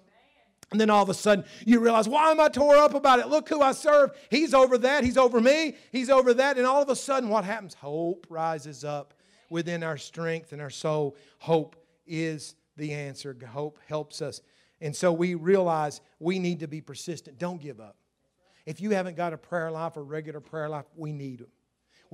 [0.71, 3.27] And then all of a sudden, you realize, why am I tore up about it?
[3.27, 4.11] Look who I serve.
[4.31, 5.03] He's over that.
[5.03, 5.75] He's over me.
[5.91, 6.57] He's over that.
[6.57, 7.75] And all of a sudden, what happens?
[7.75, 9.13] Hope rises up
[9.49, 11.15] within our strength and our soul.
[11.37, 11.75] Hope
[12.07, 13.35] is the answer.
[13.47, 14.41] Hope helps us.
[14.81, 17.37] And so we realize we need to be persistent.
[17.37, 17.95] Don't give up.
[18.65, 21.47] If you haven't got a prayer life, or regular prayer life, we need them.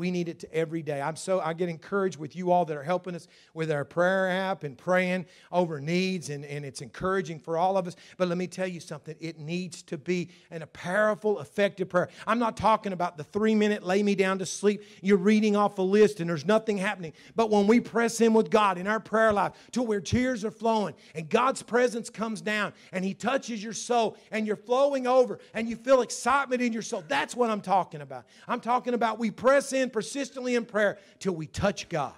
[0.02, 1.00] We need it to every day.
[1.00, 4.32] I'm so I get encouraged with you all that are helping us with our prayer
[4.32, 7.96] app and praying over needs, and, and it's encouraging for all of us.
[8.18, 12.10] But let me tell you something, it needs to be an, a powerful, effective prayer.
[12.26, 14.82] I'm not talking about the three minute lay me down to sleep.
[15.04, 17.14] You're reading off a list and there's nothing happening.
[17.36, 20.50] But when we press in with God in our prayer life to where tears are
[20.50, 25.38] flowing and God's presence comes down and He touches your soul and you're flowing over
[25.54, 28.26] and you feel excitement in your soul, that's what I'm talking about.
[28.48, 32.14] I'm talking about we press in persistently in prayer till we touch God.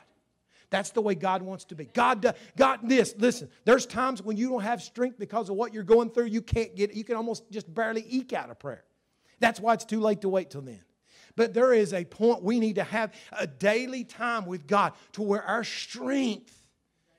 [0.74, 1.86] That's the way God wants to be.
[1.86, 5.84] God, God, this, listen, there's times when you don't have strength because of what you're
[5.84, 6.26] going through.
[6.26, 8.84] You can't get, you can almost just barely eke out a prayer.
[9.40, 10.82] That's why it's too late to wait till then.
[11.36, 15.22] But there is a point we need to have a daily time with God to
[15.22, 16.60] where our strength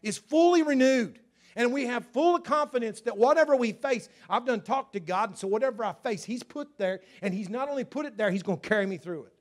[0.02, 1.20] is fully renewed.
[1.54, 5.38] And we have full confidence that whatever we face, I've done talked to God, and
[5.38, 8.42] so whatever I face, He's put there, and He's not only put it there, He's
[8.42, 9.33] going to carry me through it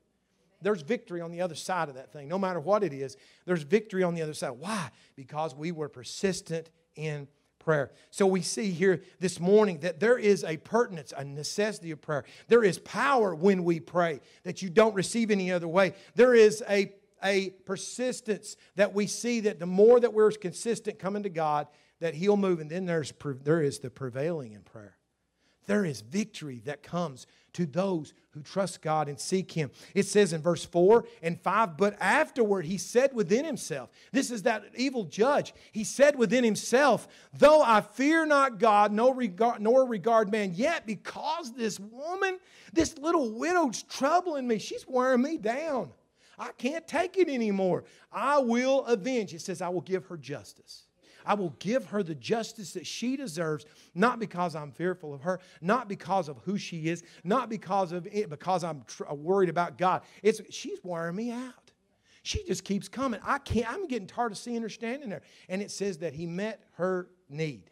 [0.64, 2.28] there's victory on the other side of that thing.
[2.28, 4.52] No matter what it is, there's victory on the other side.
[4.52, 4.90] Why?
[5.16, 7.28] Because we were persistent in
[7.60, 7.92] prayer.
[8.12, 12.26] So we see here this morning that there is a pertinence, a necessity of prayer.
[12.48, 15.94] There is power when we pray that you don't receive any other way.
[16.16, 21.24] There is a, a persistence that we see that the more that we're consistent coming
[21.24, 21.68] to God,
[22.00, 22.60] that He'll move.
[22.60, 24.98] And then there's, there is the prevailing in prayer.
[25.66, 29.70] There is victory that comes to those who trust God and seek Him.
[29.94, 34.44] It says in verse 4 and 5, but afterward he said within himself, This is
[34.44, 35.54] that evil judge.
[35.72, 40.88] He said within himself, Though I fear not God, nor regard, nor regard man, yet
[40.88, 42.40] because this woman,
[42.74, 45.92] this little widow's troubling me, she's wearing me down.
[46.40, 47.84] I can't take it anymore.
[48.12, 49.34] I will avenge.
[49.34, 50.88] It says, I will give her justice.
[51.26, 55.40] I will give her the justice that she deserves, not because I'm fearful of her,
[55.62, 59.50] not because of who she is, not because of it, because I'm tr- uh, worried
[59.50, 60.02] about God.
[60.22, 61.54] It's she's wearing me out.
[62.24, 63.20] She just keeps coming.
[63.24, 65.24] I can't, I'm getting tired of seeing her standing there.
[65.50, 67.70] And it says that he met her need.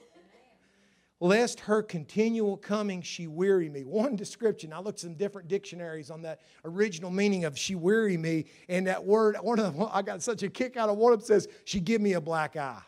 [1.21, 3.83] Lest her continual coming she weary me.
[3.83, 8.45] One description, I looked some different dictionaries on that original meaning of she weary me.
[8.67, 11.19] And that word, one of them, I got such a kick out of one of
[11.19, 12.81] them says, she give me a black eye.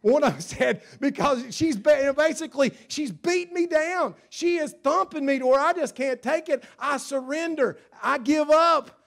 [0.00, 4.14] One of them said, because she's basically, she's beating me down.
[4.30, 6.64] She is thumping me to where I just can't take it.
[6.78, 7.78] I surrender.
[8.02, 9.02] I give up.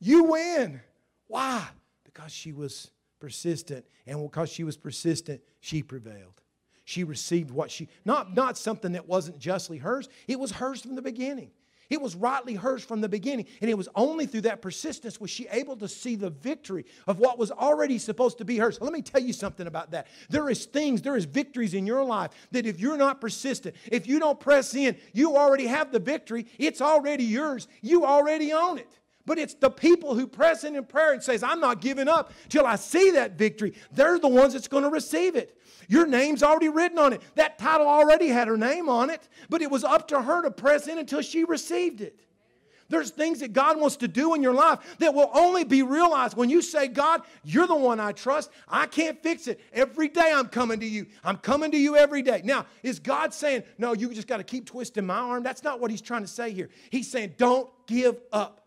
[0.00, 0.80] You win.
[1.26, 1.66] Why?
[2.04, 3.84] Because she was persistent.
[4.06, 6.40] And because she was persistent, she prevailed.
[6.84, 10.96] She received what she, not, not something that wasn't justly hers, it was hers from
[10.96, 11.50] the beginning.
[11.90, 13.46] It was rightly hers from the beginning.
[13.60, 17.18] And it was only through that persistence was she able to see the victory of
[17.18, 18.80] what was already supposed to be hers.
[18.80, 20.06] Let me tell you something about that.
[20.28, 24.06] There is things, there is victories in your life that if you're not persistent, if
[24.06, 26.46] you don't press in, you already have the victory.
[26.58, 27.66] It's already yours.
[27.82, 28.99] You already own it.
[29.26, 32.32] But it's the people who press in in prayer and says, I'm not giving up
[32.48, 33.74] till I see that victory.
[33.92, 35.56] They're the ones that's going to receive it.
[35.88, 37.22] Your name's already written on it.
[37.34, 40.50] That title already had her name on it, but it was up to her to
[40.50, 42.20] press in until she received it.
[42.90, 46.36] There's things that God wants to do in your life that will only be realized
[46.36, 48.50] when you say, God, you're the one I trust.
[48.68, 49.60] I can't fix it.
[49.72, 51.06] Every day I'm coming to you.
[51.22, 52.42] I'm coming to you every day.
[52.44, 55.44] Now, is God saying, no, you just got to keep twisting my arm?
[55.44, 56.68] That's not what He's trying to say here.
[56.90, 58.59] He's saying, don't give up.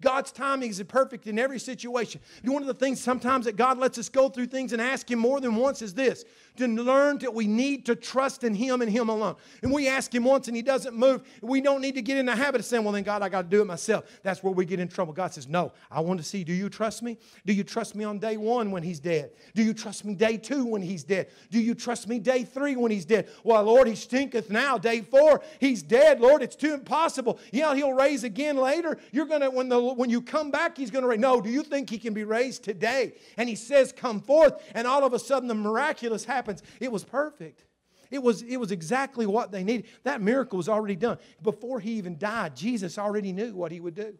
[0.00, 2.20] God's timing is perfect in every situation.
[2.44, 5.18] One of the things sometimes that God lets us go through things and ask Him
[5.18, 6.24] more than once is this
[6.58, 9.36] to learn that we need to trust in Him and Him alone.
[9.62, 11.22] And we ask Him once and He doesn't move.
[11.40, 13.42] We don't need to get in the habit of saying, well, then, God, I got
[13.42, 14.04] to do it myself.
[14.22, 15.12] That's where we get in trouble.
[15.12, 17.18] God says, no, I want to see, do you trust me?
[17.46, 19.30] Do you trust me on day one when He's dead?
[19.54, 21.28] Do you trust me day two when He's dead?
[21.50, 23.28] Do you trust me day three when He's dead?
[23.44, 24.78] Well, Lord, He stinketh now.
[24.78, 26.20] Day four, He's dead.
[26.20, 27.38] Lord, it's too impossible.
[27.52, 28.98] Yeah, He'll raise again later.
[29.12, 31.20] You're going to, when, the, when you come back, He's going to raise.
[31.20, 33.12] No, do you think He can be raised today?
[33.36, 34.54] And He says, come forth.
[34.74, 36.68] And all of a sudden, the miraculous happens happens.
[36.80, 37.64] It was perfect.
[38.10, 39.86] It was, it was exactly what they needed.
[40.04, 41.18] That miracle was already done.
[41.42, 44.14] Before he even died, Jesus already knew what he would do.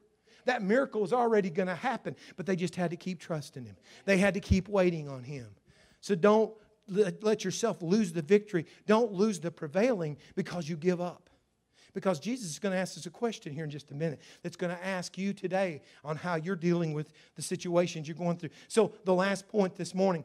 [0.45, 3.77] That miracle was already going to happen, but they just had to keep trusting him.
[4.05, 5.49] They had to keep waiting on him.
[6.01, 6.53] So don't
[6.89, 8.67] let yourself lose the victory.
[8.87, 11.29] Don't lose the prevailing because you give up.
[11.95, 14.57] Because Jesus is going to ask us a question here in just a minute that's
[14.57, 18.51] going to ask you today on how you're dealing with the situations you're going through.
[18.69, 20.25] So, the last point this morning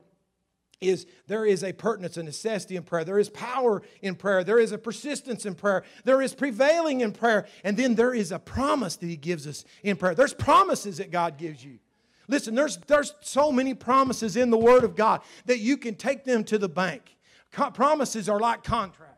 [0.84, 3.04] is there is a pertinence, a necessity in prayer.
[3.04, 4.44] There is power in prayer.
[4.44, 5.84] There is a persistence in prayer.
[6.04, 7.48] There is prevailing in prayer.
[7.64, 10.16] And then there is a promise that He gives us in prayer.
[10.16, 11.80] There's promises that God gives you.
[12.28, 16.24] Listen, there's, there's so many promises in the Word of God that you can take
[16.24, 17.18] them to the bank.
[17.52, 19.13] Co- promises are like contracts.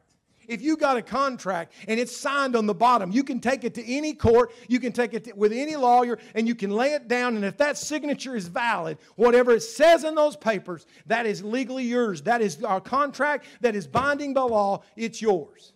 [0.48, 3.74] If you got a contract and it's signed on the bottom, you can take it
[3.76, 6.94] to any court, you can take it to, with any lawyer, and you can lay
[6.94, 7.36] it down.
[7.36, 11.84] And if that signature is valid, whatever it says in those papers, that is legally
[11.84, 12.22] yours.
[12.24, 15.74] That is our contract that is binding by law, it's yours.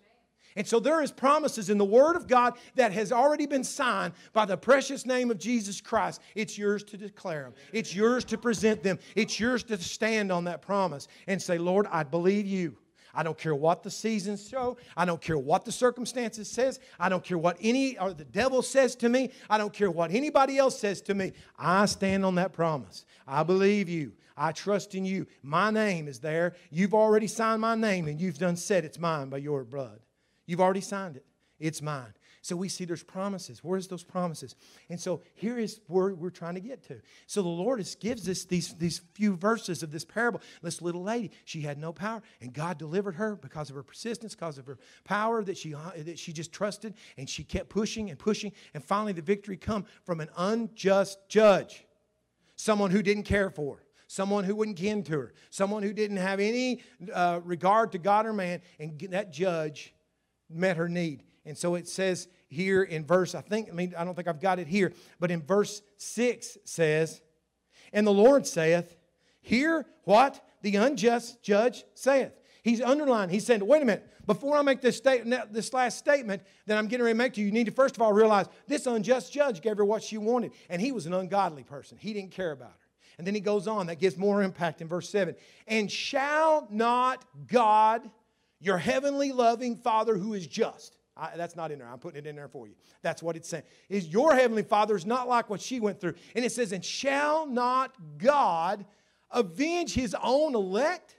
[0.55, 4.13] And so there is promises in the Word of God that has already been signed
[4.33, 6.21] by the precious name of Jesus Christ.
[6.35, 7.53] It's yours to declare them.
[7.71, 8.99] It's yours to present them.
[9.15, 12.77] It's yours to stand on that promise and say, Lord, I believe you.
[13.13, 14.77] I don't care what the seasons show.
[14.95, 16.79] I don't care what the circumstances says.
[16.99, 19.31] I don't care what any or the devil says to me.
[19.49, 21.33] I don't care what anybody else says to me.
[21.57, 23.05] I stand on that promise.
[23.27, 24.13] I believe you.
[24.37, 25.27] I trust in you.
[25.43, 26.55] My name is there.
[26.71, 29.99] You've already signed my name and you've done said it's mine by your blood.
[30.45, 31.25] You've already signed it.
[31.59, 32.13] It's mine.
[32.41, 33.63] So we see there's promises.
[33.63, 34.55] Where's those promises?
[34.89, 37.01] And so here is where we're trying to get to.
[37.27, 40.41] So the Lord is, gives us these, these few verses of this parable.
[40.61, 44.35] This little lady, she had no power, and God delivered her because of her persistence,
[44.35, 48.17] because of her power that she, that she just trusted, and she kept pushing and
[48.17, 48.53] pushing.
[48.73, 51.85] And finally, the victory come from an unjust judge,
[52.55, 56.17] someone who didn't care for her someone who wouldn't kin to her, someone who didn't
[56.17, 56.81] have any
[57.13, 59.93] uh, regard to God or man, and that judge
[60.49, 61.21] met her need.
[61.49, 64.39] And so it says here in verse, I think, I mean, I don't think I've
[64.39, 67.21] got it here, but in verse 6 says,
[67.91, 68.95] And the Lord saith,
[69.41, 72.33] Hear what the unjust judge saith.
[72.63, 76.43] He's underlined, he's saying, wait a minute, before I make this, statement, this last statement
[76.67, 78.47] that I'm getting ready to make to you, you need to first of all realize
[78.67, 81.97] this unjust judge gave her what she wanted, and he was an ungodly person.
[81.97, 82.75] He didn't care about her.
[83.17, 85.35] And then he goes on, that gives more impact in verse 7.
[85.67, 88.09] And shall not God,
[88.59, 91.87] your heavenly loving Father who is just, I, that's not in there.
[91.87, 92.75] I'm putting it in there for you.
[93.01, 93.63] That's what it's saying.
[93.89, 96.13] Is your heavenly Father is not like what she went through.
[96.35, 98.85] And it says, and shall not God
[99.31, 101.17] avenge his own elect?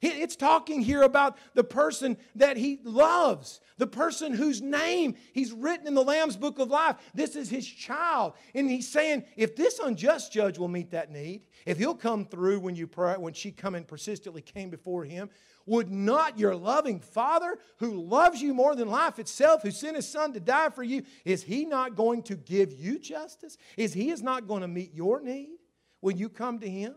[0.00, 5.86] It's talking here about the person that he loves, the person whose name he's written
[5.86, 6.96] in the Lamb's book of life.
[7.14, 8.32] This is his child.
[8.52, 12.58] And he's saying, if this unjust judge will meet that need, if he'll come through
[12.58, 15.30] when you pray, when she come and persistently came before him,
[15.66, 20.08] would not your loving Father, who loves you more than life itself, who sent his
[20.08, 23.56] Son to die for you, is he not going to give you justice?
[23.76, 25.58] Is he is not going to meet your need
[26.00, 26.94] when you come to him?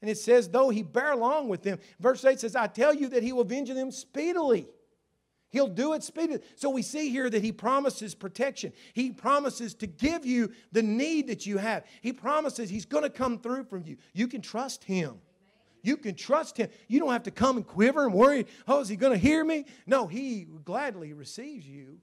[0.00, 1.78] And it says, though he bear along with them.
[1.98, 4.68] Verse 8 says, I tell you that he will avenge them speedily.
[5.50, 6.40] He'll do it speedily.
[6.56, 8.72] So we see here that he promises protection.
[8.92, 11.84] He promises to give you the need that you have.
[12.02, 13.96] He promises he's going to come through from you.
[14.12, 15.20] You can trust him.
[15.82, 16.68] You can trust him.
[16.88, 19.44] You don't have to come and quiver and worry, oh, is he going to hear
[19.44, 19.64] me?
[19.86, 21.98] No, he gladly receives you.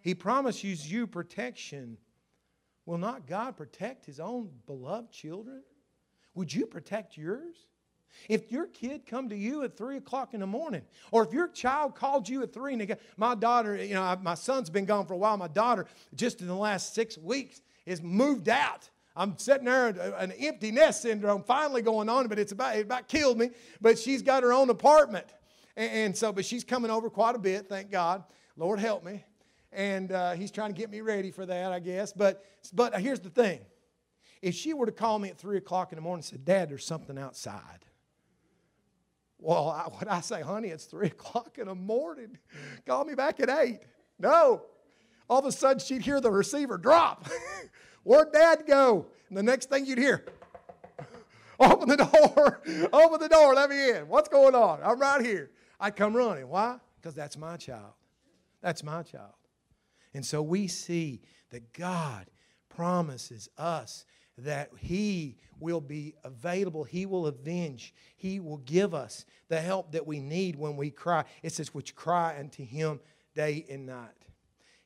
[0.00, 1.98] He promises you protection.
[2.84, 5.62] Will not God protect his own beloved children?
[6.34, 7.56] Would you protect yours?
[8.28, 11.48] If your kid come to you at three o'clock in the morning, or if your
[11.48, 14.84] child called you at three, and they got, my daughter, you know, my son's been
[14.84, 15.36] gone for a while.
[15.36, 18.88] My daughter, just in the last six weeks, is moved out.
[19.16, 19.88] I'm sitting there,
[20.18, 23.50] an empty nest syndrome finally going on, but it's about, it about killed me.
[23.80, 25.26] But she's got her own apartment.
[25.74, 28.24] And, and so, but she's coming over quite a bit, thank God.
[28.58, 29.24] Lord help me.
[29.72, 32.12] And uh, he's trying to get me ready for that, I guess.
[32.12, 32.44] But,
[32.74, 33.60] but here's the thing
[34.42, 36.68] if she were to call me at 3 o'clock in the morning and say, Dad,
[36.68, 37.86] there's something outside.
[39.38, 42.36] Well, I, would I say, honey, it's 3 o'clock in the morning.
[42.86, 43.80] Call me back at 8.
[44.18, 44.62] No.
[45.28, 47.28] All of a sudden, she'd hear the receiver drop.
[48.06, 49.06] Where'd dad go?
[49.28, 50.24] And the next thing you'd hear,
[51.60, 52.60] open the door,
[52.92, 54.06] open the door, let me in.
[54.06, 54.78] What's going on?
[54.84, 55.50] I'm right here.
[55.80, 56.46] I'd come running.
[56.46, 56.78] Why?
[56.94, 57.94] Because that's my child.
[58.62, 59.32] That's my child.
[60.14, 62.30] And so we see that God
[62.68, 64.06] promises us
[64.38, 66.84] that He will be available.
[66.84, 67.92] He will avenge.
[68.14, 71.24] He will give us the help that we need when we cry.
[71.42, 73.00] It says, which cry unto Him
[73.34, 74.25] day and night.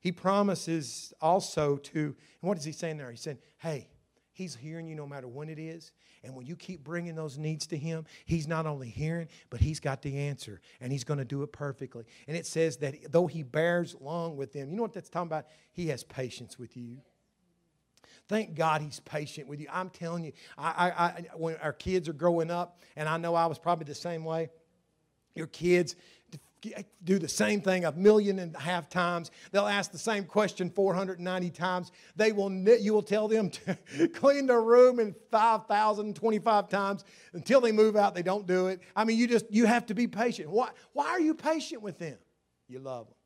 [0.00, 2.14] He promises also to, and
[2.48, 3.10] what is he saying there?
[3.10, 3.88] He's saying, hey,
[4.32, 5.92] he's hearing you no matter when it is.
[6.24, 9.80] And when you keep bringing those needs to him, he's not only hearing, but he's
[9.80, 10.60] got the answer.
[10.80, 12.04] And he's going to do it perfectly.
[12.26, 15.28] And it says that though he bears long with them, you know what that's talking
[15.28, 15.46] about?
[15.72, 16.98] He has patience with you.
[18.28, 19.66] Thank God he's patient with you.
[19.72, 23.34] I'm telling you, I, I, I, when our kids are growing up, and I know
[23.34, 24.50] I was probably the same way,
[25.34, 25.96] your kids,
[27.04, 29.30] do the same thing a million and a half times.
[29.50, 31.92] They'll ask the same question 490 times.
[32.16, 33.50] They will, you will tell them
[33.96, 38.14] to clean their room in 5,025 times until they move out.
[38.14, 38.80] They don't do it.
[38.94, 40.50] I mean, you just you have to be patient.
[40.50, 40.70] Why?
[40.92, 42.18] Why are you patient with them?
[42.68, 43.16] You love them.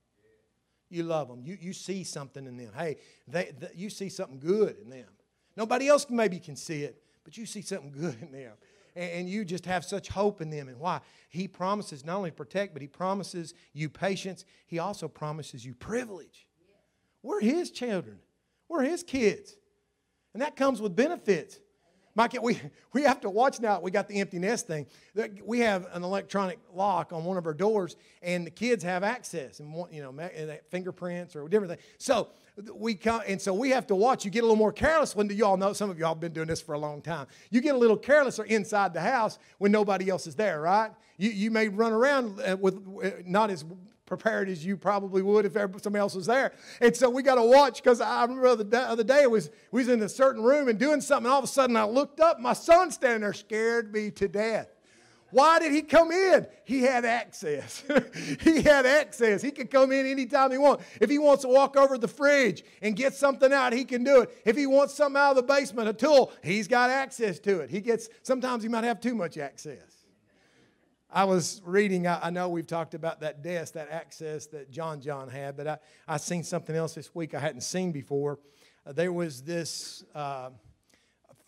[0.91, 1.43] You love them.
[1.45, 2.71] You, you see something in them.
[2.77, 5.09] Hey, they, they, you see something good in them.
[5.57, 8.53] Nobody else maybe can see it, but you see something good in them
[8.97, 10.69] and you just have such hope in them.
[10.69, 11.01] And why?
[11.29, 14.45] He promises not only protect, but He promises you patience.
[14.67, 16.47] He also promises you privilege.
[17.23, 18.19] We're His children,
[18.69, 19.57] we're His kids.
[20.33, 21.61] And that comes with benefits.
[22.17, 22.61] Mike, we,
[22.93, 23.81] we have to watch now.
[23.81, 24.87] We got the empty nest thing.
[25.45, 29.59] We have an electronic lock on one of our doors, and the kids have access
[29.59, 30.31] and you know,
[30.71, 31.83] fingerprints or different things.
[31.99, 32.29] So
[32.73, 34.25] we come, and so we have to watch.
[34.25, 35.73] You get a little more careless when do you all know.
[35.73, 37.27] Some of y'all have been doing this for a long time.
[37.51, 40.93] You get a little carelesser inside the house when nobody else is there, right?
[41.17, 43.65] You, you may run around uh, with uh, not as
[44.07, 46.53] prepared as you probably would if somebody else was there.
[46.81, 49.89] And so we got to watch because I remember the other day was we was
[49.89, 51.27] in a certain room and doing something.
[51.27, 54.29] And all of a sudden I looked up, my son standing there scared me to
[54.29, 54.69] death.
[55.31, 56.47] Why did he come in?
[56.65, 57.83] He had access.
[58.41, 59.43] he had access.
[59.43, 60.85] He could come in anytime he wants.
[61.01, 64.21] If he wants to walk over the fridge and get something out, he can do
[64.21, 64.43] it.
[64.45, 67.71] If he wants something out of the basement, a tool, he's got access to it.
[67.71, 69.94] He gets sometimes he might have too much access.
[71.15, 75.01] I was reading, I, I, know we've talked about that desk, that access that John
[75.01, 78.41] John had, but I, I seen something else this week I hadn't seen before.
[78.85, 80.51] Uh, there was this uh,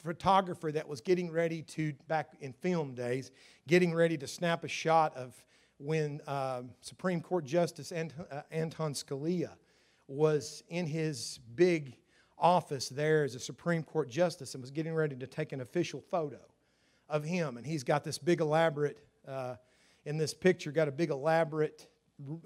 [0.04, 3.32] photographer that was getting ready to, back in film days,
[3.66, 5.34] getting ready to snap a shot of
[5.78, 9.50] when uh, Supreme Court Justice Ant- uh, Anton Scalia
[10.06, 11.96] was in his big
[12.38, 16.04] office there as a Supreme Court Justice and was getting ready to take an official
[16.08, 16.38] photo
[17.08, 17.56] of him.
[17.56, 19.56] And he's got this big elaborate uh,
[20.04, 21.86] in this picture got a big elaborate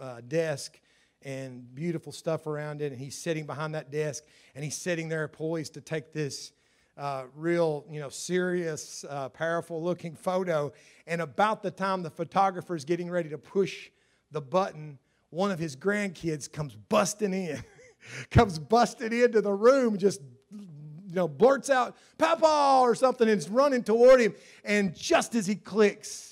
[0.00, 0.80] uh, desk
[1.22, 2.92] and beautiful stuff around it.
[2.92, 4.24] And he's sitting behind that desk
[4.54, 6.52] and he's sitting there poised to take this
[6.96, 10.72] uh, real, you know, serious, uh, powerful looking photo.
[11.06, 13.90] And about the time the photographer is getting ready to push
[14.30, 14.98] the button,
[15.30, 17.62] one of his grandkids comes busting in,
[18.30, 20.20] comes busting into the room, just
[20.50, 24.34] you know, blurts out, Papa, or something, and is running toward him.
[24.64, 26.29] And just as he clicks,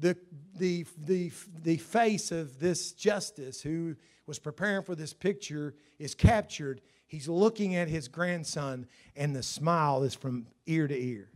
[0.00, 0.16] the,
[0.56, 1.30] the, the,
[1.62, 3.96] the face of this justice who
[4.26, 6.80] was preparing for this picture is captured.
[7.06, 8.86] He's looking at his grandson,
[9.16, 11.28] and the smile is from ear to ear.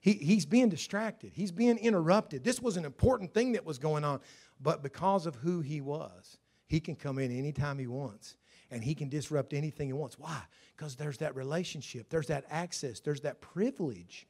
[0.00, 2.42] He, he's being distracted, he's being interrupted.
[2.42, 4.20] This was an important thing that was going on,
[4.60, 8.36] but because of who he was, he can come in anytime he wants
[8.70, 10.18] and he can disrupt anything he wants.
[10.18, 10.40] Why?
[10.76, 14.26] Because there's that relationship, there's that access, there's that privilege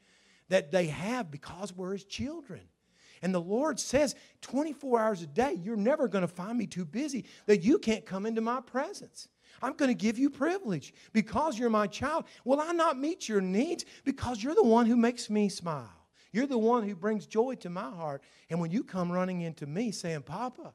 [0.48, 2.60] that they have because we're his children.
[3.22, 6.84] And the Lord says 24 hours a day, you're never going to find me too
[6.84, 9.28] busy that you can't come into my presence.
[9.62, 12.24] I'm going to give you privilege because you're my child.
[12.44, 13.84] Will I not meet your needs?
[14.04, 15.88] Because you're the one who makes me smile.
[16.32, 18.22] You're the one who brings joy to my heart.
[18.50, 20.72] And when you come running into me saying, Papa,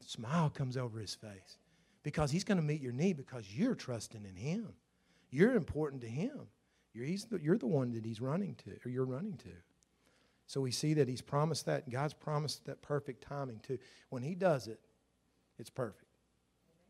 [0.00, 1.58] smile comes over his face
[2.02, 4.68] because he's going to meet your need because you're trusting in him.
[5.30, 6.46] You're important to him.
[6.94, 9.50] You're, the, you're the one that he's running to, or you're running to.
[10.48, 13.78] So we see that he's promised that, and God's promised that perfect timing too.
[14.08, 14.80] When he does it,
[15.58, 16.08] it's perfect.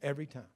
[0.01, 0.47] Every time.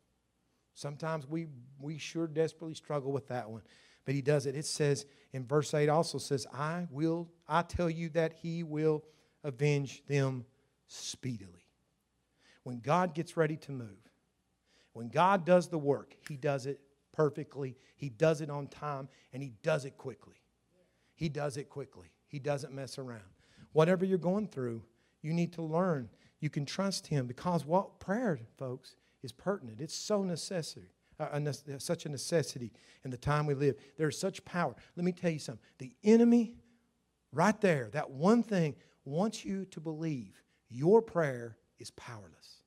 [0.75, 1.49] Sometimes we,
[1.81, 3.63] we sure desperately struggle with that one.
[4.05, 4.55] But he does it.
[4.55, 9.03] It says in verse 8 also says, I will, I tell you that he will
[9.43, 10.45] avenge them
[10.87, 11.67] speedily.
[12.63, 13.99] When God gets ready to move,
[14.93, 16.79] when God does the work, he does it
[17.13, 20.37] perfectly, he does it on time, and he does it quickly.
[21.17, 22.13] He does it quickly.
[22.33, 23.21] He doesn't mess around.
[23.73, 24.83] Whatever you're going through,
[25.21, 26.09] you need to learn.
[26.41, 29.81] You can trust Him because what prayer, folks, is pertinent.
[29.83, 30.89] It's so necessary,
[31.21, 32.73] uh, a, such a necessity
[33.05, 33.77] in the time we live.
[33.99, 34.75] There's such power.
[34.97, 35.63] Let me tell you something.
[35.79, 36.57] The enemy,
[37.33, 38.75] right there, that one thing,
[39.05, 42.63] wants you to believe your prayer is powerless.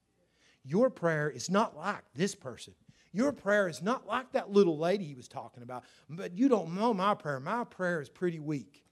[0.64, 2.76] Your prayer is not like this person.
[3.12, 5.86] Your prayer is not like that little lady he was talking about.
[6.10, 7.40] But you don't know my prayer.
[7.40, 8.85] My prayer is pretty weak.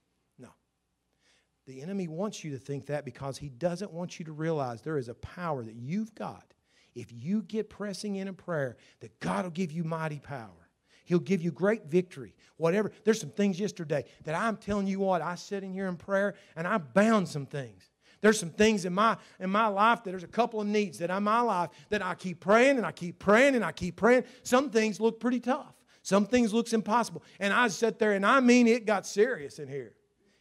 [1.66, 4.98] The enemy wants you to think that because he doesn't want you to realize there
[4.98, 6.52] is a power that you've got.
[6.94, 10.68] If you get pressing in a prayer, that God will give you mighty power.
[11.04, 12.34] He'll give you great victory.
[12.56, 12.92] Whatever.
[13.04, 16.34] There's some things yesterday that I'm telling you what, I sat in here in prayer
[16.56, 17.90] and I bound some things.
[18.20, 21.10] There's some things in my in my life that there's a couple of needs that
[21.10, 24.24] in my life that I keep praying and I keep praying and I keep praying.
[24.44, 25.74] Some things look pretty tough.
[26.02, 27.22] Some things looks impossible.
[27.38, 29.94] And I sat there and I mean it got serious in here.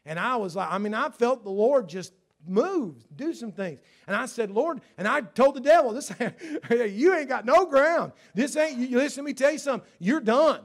[0.06, 2.14] And I was like, I mean, I felt the Lord just
[2.46, 3.80] move, do some things.
[4.08, 6.12] And I said, Lord, and I told the devil, this
[6.70, 8.12] you ain't got no ground.
[8.34, 9.88] This ain't, you, listen, let me tell you something.
[10.00, 10.62] You're done.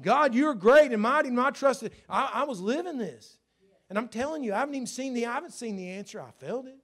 [0.00, 1.92] God, you're great and mighty, and I trusted.
[2.08, 3.36] I, I was living this.
[3.90, 6.20] And I'm telling you, I haven't even seen the, I haven't seen the answer.
[6.20, 6.78] I felt it.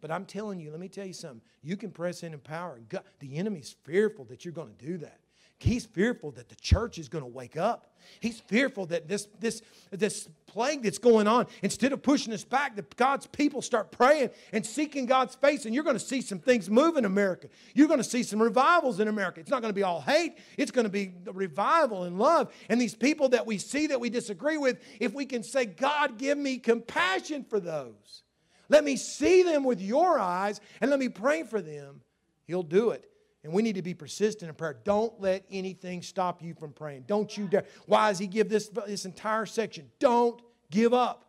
[0.00, 1.42] But I'm telling you, let me tell you something.
[1.62, 2.80] You can press in in power.
[2.88, 5.20] God, the enemy's fearful that you're going to do that.
[5.58, 7.94] He's fearful that the church is going to wake up.
[8.20, 12.76] He's fearful that this, this, this plague that's going on, instead of pushing us back,
[12.76, 16.38] that God's people start praying and seeking God's face, and you're going to see some
[16.38, 17.48] things move in America.
[17.72, 19.40] You're going to see some revivals in America.
[19.40, 22.52] It's not going to be all hate, it's going to be revival and love.
[22.68, 26.18] And these people that we see that we disagree with, if we can say, God,
[26.18, 28.22] give me compassion for those.
[28.68, 32.00] Let me see them with your eyes and let me pray for them.
[32.46, 33.08] He'll do it.
[33.44, 34.78] And we need to be persistent in prayer.
[34.84, 37.04] Don't let anything stop you from praying.
[37.06, 37.64] Don't you dare.
[37.86, 39.90] Why does he give this, this entire section?
[39.98, 40.40] Don't
[40.70, 41.26] give up.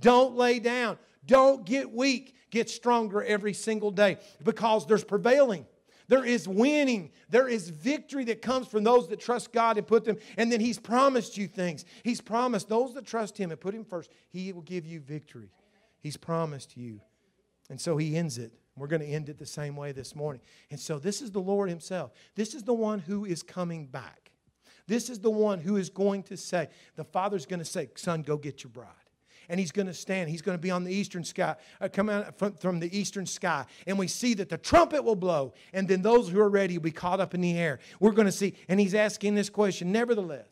[0.00, 0.98] Don't lay down.
[1.24, 2.34] Don't get weak.
[2.50, 5.66] Get stronger every single day because there's prevailing.
[6.08, 7.10] There is winning.
[7.28, 10.16] There is victory that comes from those that trust God and put them.
[10.36, 11.84] And then He's promised you things.
[12.02, 15.50] He's promised those that trust Him and put Him first, He will give you victory.
[16.00, 17.00] He's promised you.
[17.70, 18.52] And so He ends it.
[18.76, 20.42] We're going to end it the same way this morning.
[20.70, 22.12] And so this is the Lord Himself.
[22.34, 24.32] This is the one who is coming back.
[24.86, 28.22] This is the one who is going to say, the Father's going to say, Son,
[28.22, 28.90] go get your bride.
[29.48, 30.28] And he's going to stand.
[30.28, 33.26] He's going to be on the eastern sky, uh, come out from, from the eastern
[33.26, 33.64] sky.
[33.86, 35.54] And we see that the trumpet will blow.
[35.72, 37.78] And then those who are ready will be caught up in the air.
[38.00, 38.54] We're going to see.
[38.68, 40.48] And he's asking this question Nevertheless,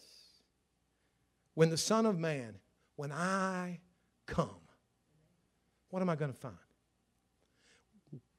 [1.54, 2.54] when the Son of Man,
[2.96, 3.80] when I
[4.26, 4.50] come,
[5.90, 6.54] what am I going to find?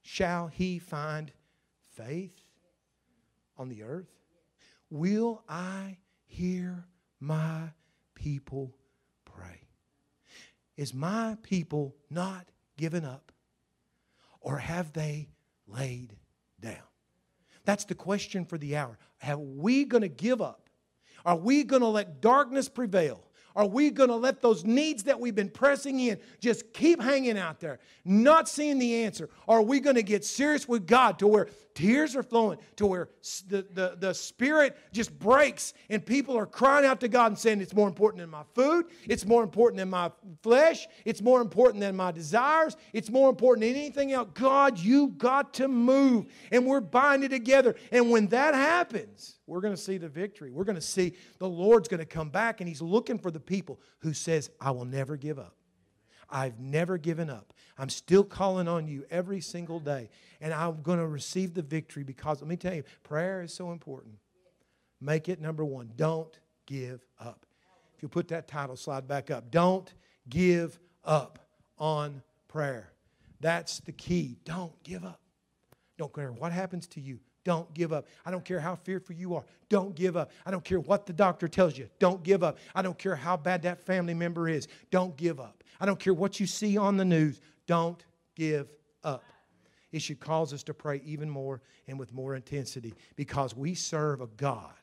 [0.06, 1.32] Shall he find
[1.96, 2.40] faith
[3.58, 4.06] on the earth?
[4.88, 6.84] Will I hear
[7.18, 7.70] my
[8.14, 8.76] people
[9.24, 9.62] pray?
[10.76, 12.46] Is my people not
[12.76, 13.32] given up?
[14.40, 15.28] Or have they
[15.66, 16.14] laid
[16.60, 16.76] down?
[17.64, 18.98] That's the question for the hour.
[19.26, 20.70] Are we going to give up?
[21.24, 23.25] Are we going to let darkness prevail?
[23.56, 27.38] Are we going to let those needs that we've been pressing in just keep hanging
[27.38, 29.30] out there, not seeing the answer?
[29.48, 33.08] Are we going to get serious with God to where tears are flowing, to where
[33.48, 37.62] the, the, the spirit just breaks and people are crying out to God and saying,
[37.62, 41.80] It's more important than my food, it's more important than my flesh, it's more important
[41.80, 44.28] than my desires, it's more important than anything else.
[44.34, 46.26] God, you've got to move.
[46.52, 47.74] And we're binding together.
[47.90, 50.50] And when that happens, we're going to see the victory.
[50.50, 53.40] We're going to see the Lord's going to come back and He's looking for the
[53.40, 55.54] people who says, I will never give up.
[56.28, 57.52] I've never given up.
[57.78, 60.08] I'm still calling on you every single day.
[60.40, 63.70] And I'm going to receive the victory because, let me tell you, prayer is so
[63.70, 64.14] important.
[65.00, 65.92] Make it number one.
[65.96, 66.36] Don't
[66.66, 67.46] give up.
[67.96, 69.92] If you put that title slide back up, don't
[70.28, 71.38] give up
[71.78, 72.92] on prayer.
[73.40, 74.38] That's the key.
[74.44, 75.20] Don't give up.
[75.98, 77.20] Don't care what happens to you.
[77.46, 78.08] Don't give up.
[78.24, 79.44] I don't care how fearful you are.
[79.68, 80.32] Don't give up.
[80.44, 81.88] I don't care what the doctor tells you.
[82.00, 82.58] Don't give up.
[82.74, 84.66] I don't care how bad that family member is.
[84.90, 85.62] Don't give up.
[85.80, 87.40] I don't care what you see on the news.
[87.68, 88.72] Don't give
[89.04, 89.22] up.
[89.92, 94.20] It should cause us to pray even more and with more intensity because we serve
[94.20, 94.74] a God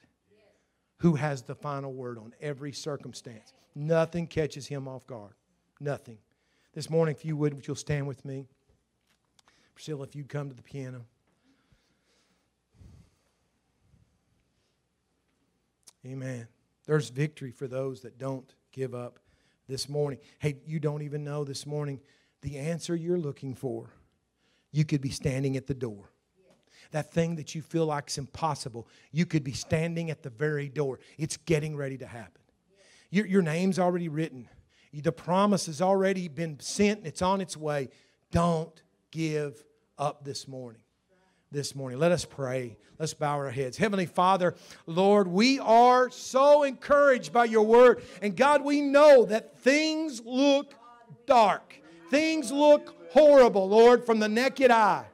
[0.99, 3.51] who has the final word on every circumstance.
[3.75, 5.33] Nothing catches him off guard.
[5.81, 6.17] Nothing.
[6.73, 8.47] This morning, if you would, would you stand with me?
[9.75, 11.03] Priscilla, if you'd come to the piano.
[16.05, 16.47] Amen.
[16.85, 19.19] There's victory for those that don't give up
[19.67, 20.19] this morning.
[20.39, 22.01] Hey, you don't even know this morning
[22.41, 23.89] the answer you're looking for.
[24.71, 26.09] You could be standing at the door.
[26.91, 30.69] That thing that you feel like is impossible, you could be standing at the very
[30.69, 30.99] door.
[31.17, 32.41] It's getting ready to happen.
[33.09, 34.49] Your, your name's already written,
[34.93, 37.89] the promise has already been sent, and it's on its way.
[38.31, 38.79] Don't
[39.09, 39.63] give
[39.97, 40.82] up this morning
[41.53, 41.99] this morning.
[41.99, 42.75] Let us pray.
[42.97, 43.77] Let's bow our heads.
[43.77, 44.55] Heavenly Father,
[44.87, 48.03] Lord, we are so encouraged by your word.
[48.23, 50.73] And God, we know that things look
[51.27, 51.75] dark,
[52.09, 55.05] things look horrible, Lord, from the naked eye.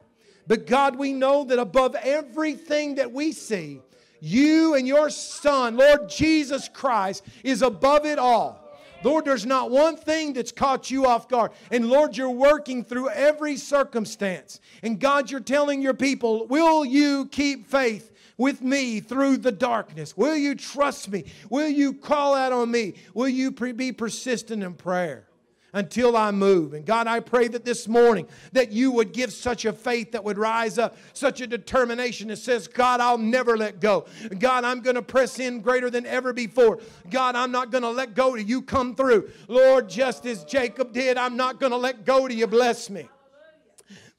[0.46, 3.82] But God, we know that above everything that we see,
[4.20, 8.59] you and your Son, Lord Jesus Christ, is above it all.
[9.02, 11.52] Lord, there's not one thing that's caught you off guard.
[11.70, 14.60] And Lord, you're working through every circumstance.
[14.82, 18.10] And God, you're telling your people, will you keep faith?
[18.40, 20.16] with me through the darkness?
[20.16, 21.26] Will you trust me?
[21.50, 22.94] Will you call out on me?
[23.12, 25.26] Will you be persistent in prayer?
[25.72, 26.74] Until I move.
[26.74, 30.24] And God, I pray that this morning that you would give such a faith that
[30.24, 34.06] would rise up, such a determination that says, God, I'll never let go.
[34.38, 36.80] God, I'm going to press in greater than ever before.
[37.10, 39.30] God, I'm not going to let go till you come through.
[39.48, 43.08] Lord, just as Jacob did, I'm not going to let go till you bless me.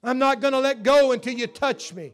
[0.03, 2.13] I'm not going to let go until you touch me.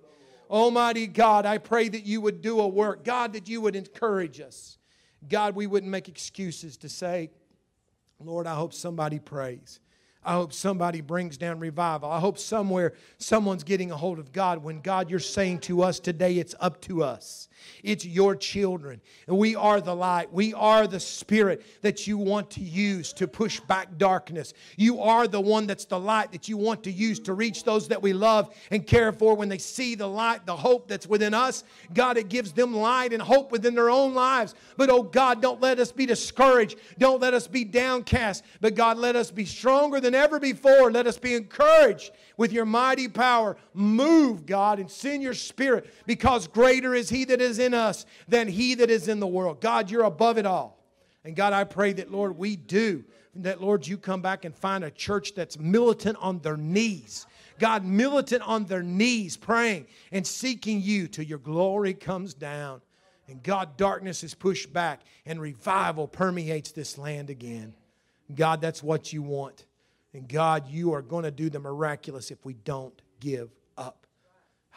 [0.50, 3.04] Almighty God, I pray that you would do a work.
[3.04, 4.78] God, that you would encourage us.
[5.28, 7.32] God, we wouldn't make excuses to say,
[8.20, 9.80] Lord, I hope somebody prays.
[10.24, 12.11] I hope somebody brings down revival.
[12.11, 15.99] I hope somewhere someone's getting a hold of God when God, you're saying to us
[15.99, 17.47] today, it's up to us.
[17.84, 19.01] It's your children.
[19.28, 20.32] And we are the light.
[20.32, 24.53] We are the spirit that you want to use to push back darkness.
[24.76, 27.88] You are the one that's the light that you want to use to reach those
[27.88, 31.34] that we love and care for when they see the light, the hope that's within
[31.34, 31.64] us.
[31.93, 34.55] God, it gives them light and hope within their own lives.
[34.76, 36.78] But oh God, don't let us be discouraged.
[36.97, 38.43] Don't let us be downcast.
[38.62, 40.91] But God, let us be stronger than ever before.
[40.91, 43.58] Let us be encouraged with your mighty power.
[43.74, 48.48] Move, God, and send your spirit because greater is He that is in us than
[48.48, 49.62] He that is in the world.
[49.62, 50.78] God, you're above it all.
[51.24, 53.04] And God, I pray that, Lord, we do.
[53.36, 57.28] That, Lord, you come back and find a church that's militant on their knees.
[57.60, 62.82] God, militant on their knees, praying and seeking you till your glory comes down.
[63.28, 67.74] And God, darkness is pushed back and revival permeates this land again.
[68.34, 69.66] God, that's what you want.
[70.14, 73.50] And God, you are going to do the miraculous if we don't give.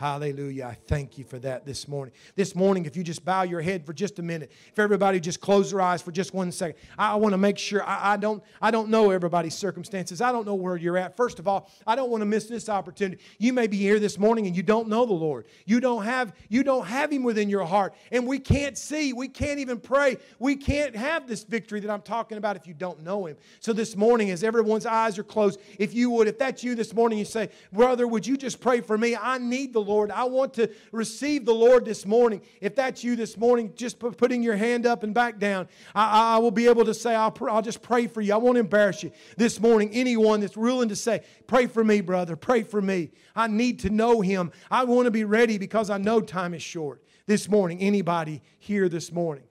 [0.01, 0.65] Hallelujah.
[0.65, 2.15] I thank you for that this morning.
[2.35, 5.43] This morning, if you just bow your head for just a minute, if everybody just
[5.43, 8.43] close their eyes for just one second, I, want to make sure I, I, don't,
[8.63, 10.23] I don't know everybody's circumstances.
[10.23, 11.19] I don't know where you're at.
[11.19, 13.23] First of all, I don't want to miss this opportunity.
[13.37, 15.45] You may be here this morning and you don't know the Lord.
[15.67, 17.93] You don't have, you don't have Him within your heart.
[18.11, 20.17] And we can't see, we can't even pray.
[20.39, 23.37] We can't have this victory that I'm talking about if you don't know Him.
[23.59, 26.95] So this morning, as everyone's eyes are closed, if you would, if that's you this
[26.95, 29.15] morning, you say, Brother, would you just pray for me?
[29.15, 29.90] I need the Lord.
[29.91, 32.43] I want to receive the Lord this morning.
[32.61, 36.39] If that's you this morning, just putting your hand up and back down, I, I
[36.39, 38.33] will be able to say, I'll, I'll just pray for you.
[38.33, 39.91] I won't embarrass you this morning.
[39.93, 43.11] Anyone that's willing to say, Pray for me, brother, pray for me.
[43.35, 44.53] I need to know Him.
[44.71, 47.03] I want to be ready because I know time is short.
[47.27, 49.45] This morning, anybody here this morning?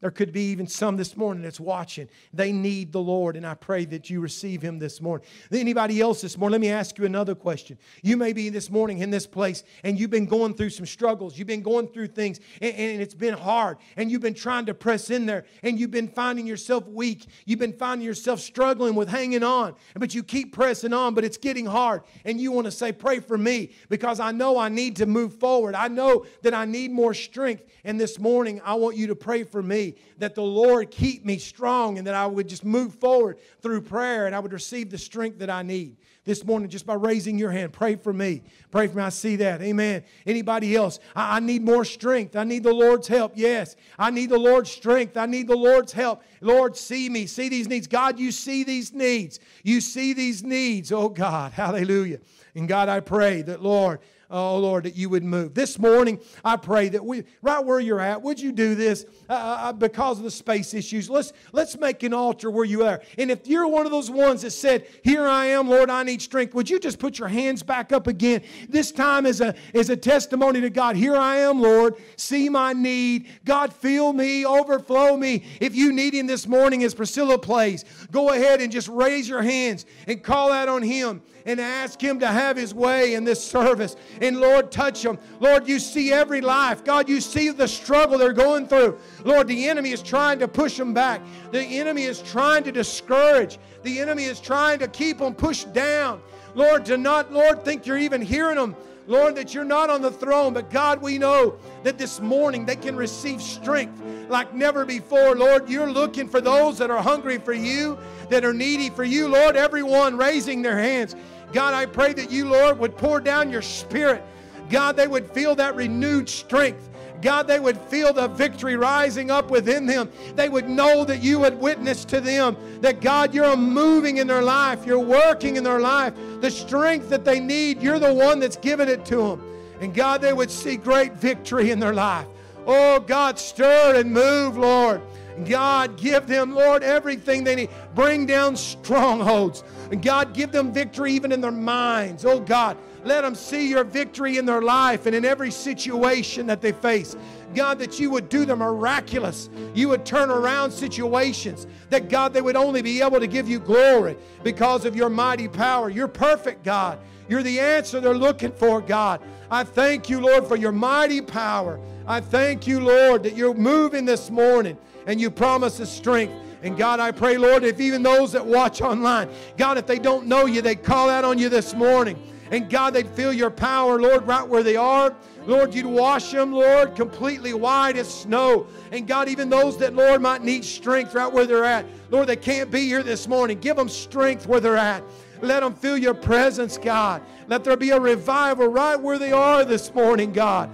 [0.00, 2.08] There could be even some this morning that's watching.
[2.32, 5.26] They need the Lord, and I pray that you receive Him this morning.
[5.52, 6.52] Anybody else this morning?
[6.52, 7.76] Let me ask you another question.
[8.02, 11.36] You may be this morning in this place, and you've been going through some struggles.
[11.36, 14.74] You've been going through things, and, and it's been hard, and you've been trying to
[14.74, 17.26] press in there, and you've been finding yourself weak.
[17.44, 21.36] You've been finding yourself struggling with hanging on, but you keep pressing on, but it's
[21.36, 24.96] getting hard, and you want to say, Pray for me, because I know I need
[24.96, 25.74] to move forward.
[25.74, 27.64] I know that I need more strength.
[27.84, 31.38] And this morning, I want you to pray for me that the Lord keep me
[31.38, 34.98] strong and that I would just move forward through prayer and I would receive the
[34.98, 35.96] strength that I need.
[36.24, 38.42] This morning, just by raising your hand, pray for me.
[38.70, 39.02] Pray for me.
[39.02, 39.62] I see that.
[39.62, 40.04] Amen.
[40.26, 40.98] Anybody else?
[41.16, 42.36] I, I need more strength.
[42.36, 43.32] I need the Lord's help.
[43.36, 43.74] Yes.
[43.98, 45.16] I need the Lord's strength.
[45.16, 46.22] I need the Lord's help.
[46.42, 47.26] Lord, see me.
[47.26, 47.86] See these needs.
[47.86, 49.40] God, you see these needs.
[49.64, 50.92] You see these needs.
[50.92, 51.52] Oh, God.
[51.52, 52.20] Hallelujah.
[52.54, 54.00] And God, I pray that, Lord,
[54.30, 55.54] oh Lord, that you would move.
[55.54, 59.32] This morning, I pray that we, right where you're at, would you do this uh,
[59.32, 61.10] uh, uh, because of the space issues?
[61.10, 63.02] Let's let's make an altar where you are.
[63.18, 66.22] And if you're one of those ones that said, "Here I am, Lord, I need
[66.22, 68.42] strength," would you just put your hands back up again?
[68.68, 70.96] This time is a is a testimony to God.
[70.96, 71.96] Here I am, Lord.
[72.16, 73.28] See my need.
[73.44, 75.44] God, fill me, overflow me.
[75.60, 79.42] If you need Him this morning, as Priscilla plays, go ahead and just raise your
[79.42, 83.42] hands and call out on Him and ask Him to have His way in this
[83.42, 83.96] service.
[84.20, 85.18] And Lord, touch them.
[85.40, 86.84] Lord, you see every life.
[86.84, 88.98] God, you see the struggle they're going through.
[89.24, 91.20] Lord, the enemy is trying to push them back.
[91.52, 93.58] The enemy is trying to discourage.
[93.82, 96.20] The enemy is trying to keep them pushed down.
[96.54, 98.74] Lord, to not, Lord, think you're even hearing them.
[99.06, 102.76] Lord, that you're not on the throne, but God, we know that this morning they
[102.76, 105.34] can receive strength like never before.
[105.34, 107.98] Lord, you're looking for those that are hungry for you,
[108.28, 109.26] that are needy for you.
[109.26, 111.16] Lord, everyone raising their hands.
[111.52, 114.22] God, I pray that you, Lord, would pour down your spirit.
[114.68, 116.89] God, they would feel that renewed strength.
[117.22, 120.10] God, they would feel the victory rising up within them.
[120.34, 124.42] They would know that you had witnessed to them, that God, you're moving in their
[124.42, 126.14] life, you're working in their life.
[126.40, 129.42] The strength that they need, you're the one that's given it to them.
[129.80, 132.26] And God, they would see great victory in their life.
[132.66, 135.00] Oh, God, stir and move, Lord.
[135.46, 137.70] God, give them, Lord, everything they need.
[137.94, 139.64] Bring down strongholds.
[139.90, 142.24] And God, give them victory even in their minds.
[142.24, 146.60] Oh, God, let them see your victory in their life and in every situation that
[146.60, 147.16] they face.
[147.54, 149.50] God, that you would do the miraculous.
[149.74, 151.66] You would turn around situations.
[151.90, 155.48] That, God, they would only be able to give you glory because of your mighty
[155.48, 155.90] power.
[155.90, 156.98] You're perfect, God.
[157.28, 159.20] You're the answer they're looking for, God.
[159.50, 161.80] I thank you, Lord, for your mighty power.
[162.06, 164.76] I thank you, Lord, that you're moving this morning
[165.10, 166.32] and you promise us strength.
[166.62, 170.28] And God, I pray, Lord, if even those that watch online, God, if they don't
[170.28, 172.16] know you, they call out on you this morning.
[172.52, 175.12] And God, they'd feel your power, Lord, right where they are.
[175.46, 178.68] Lord, you'd wash them, Lord, completely white as snow.
[178.92, 181.86] And God, even those that, Lord, might need strength right where they're at.
[182.10, 183.58] Lord, they can't be here this morning.
[183.58, 185.02] Give them strength where they're at.
[185.42, 187.22] Let them feel your presence, God.
[187.48, 190.70] Let there be a revival right where they are this morning, God.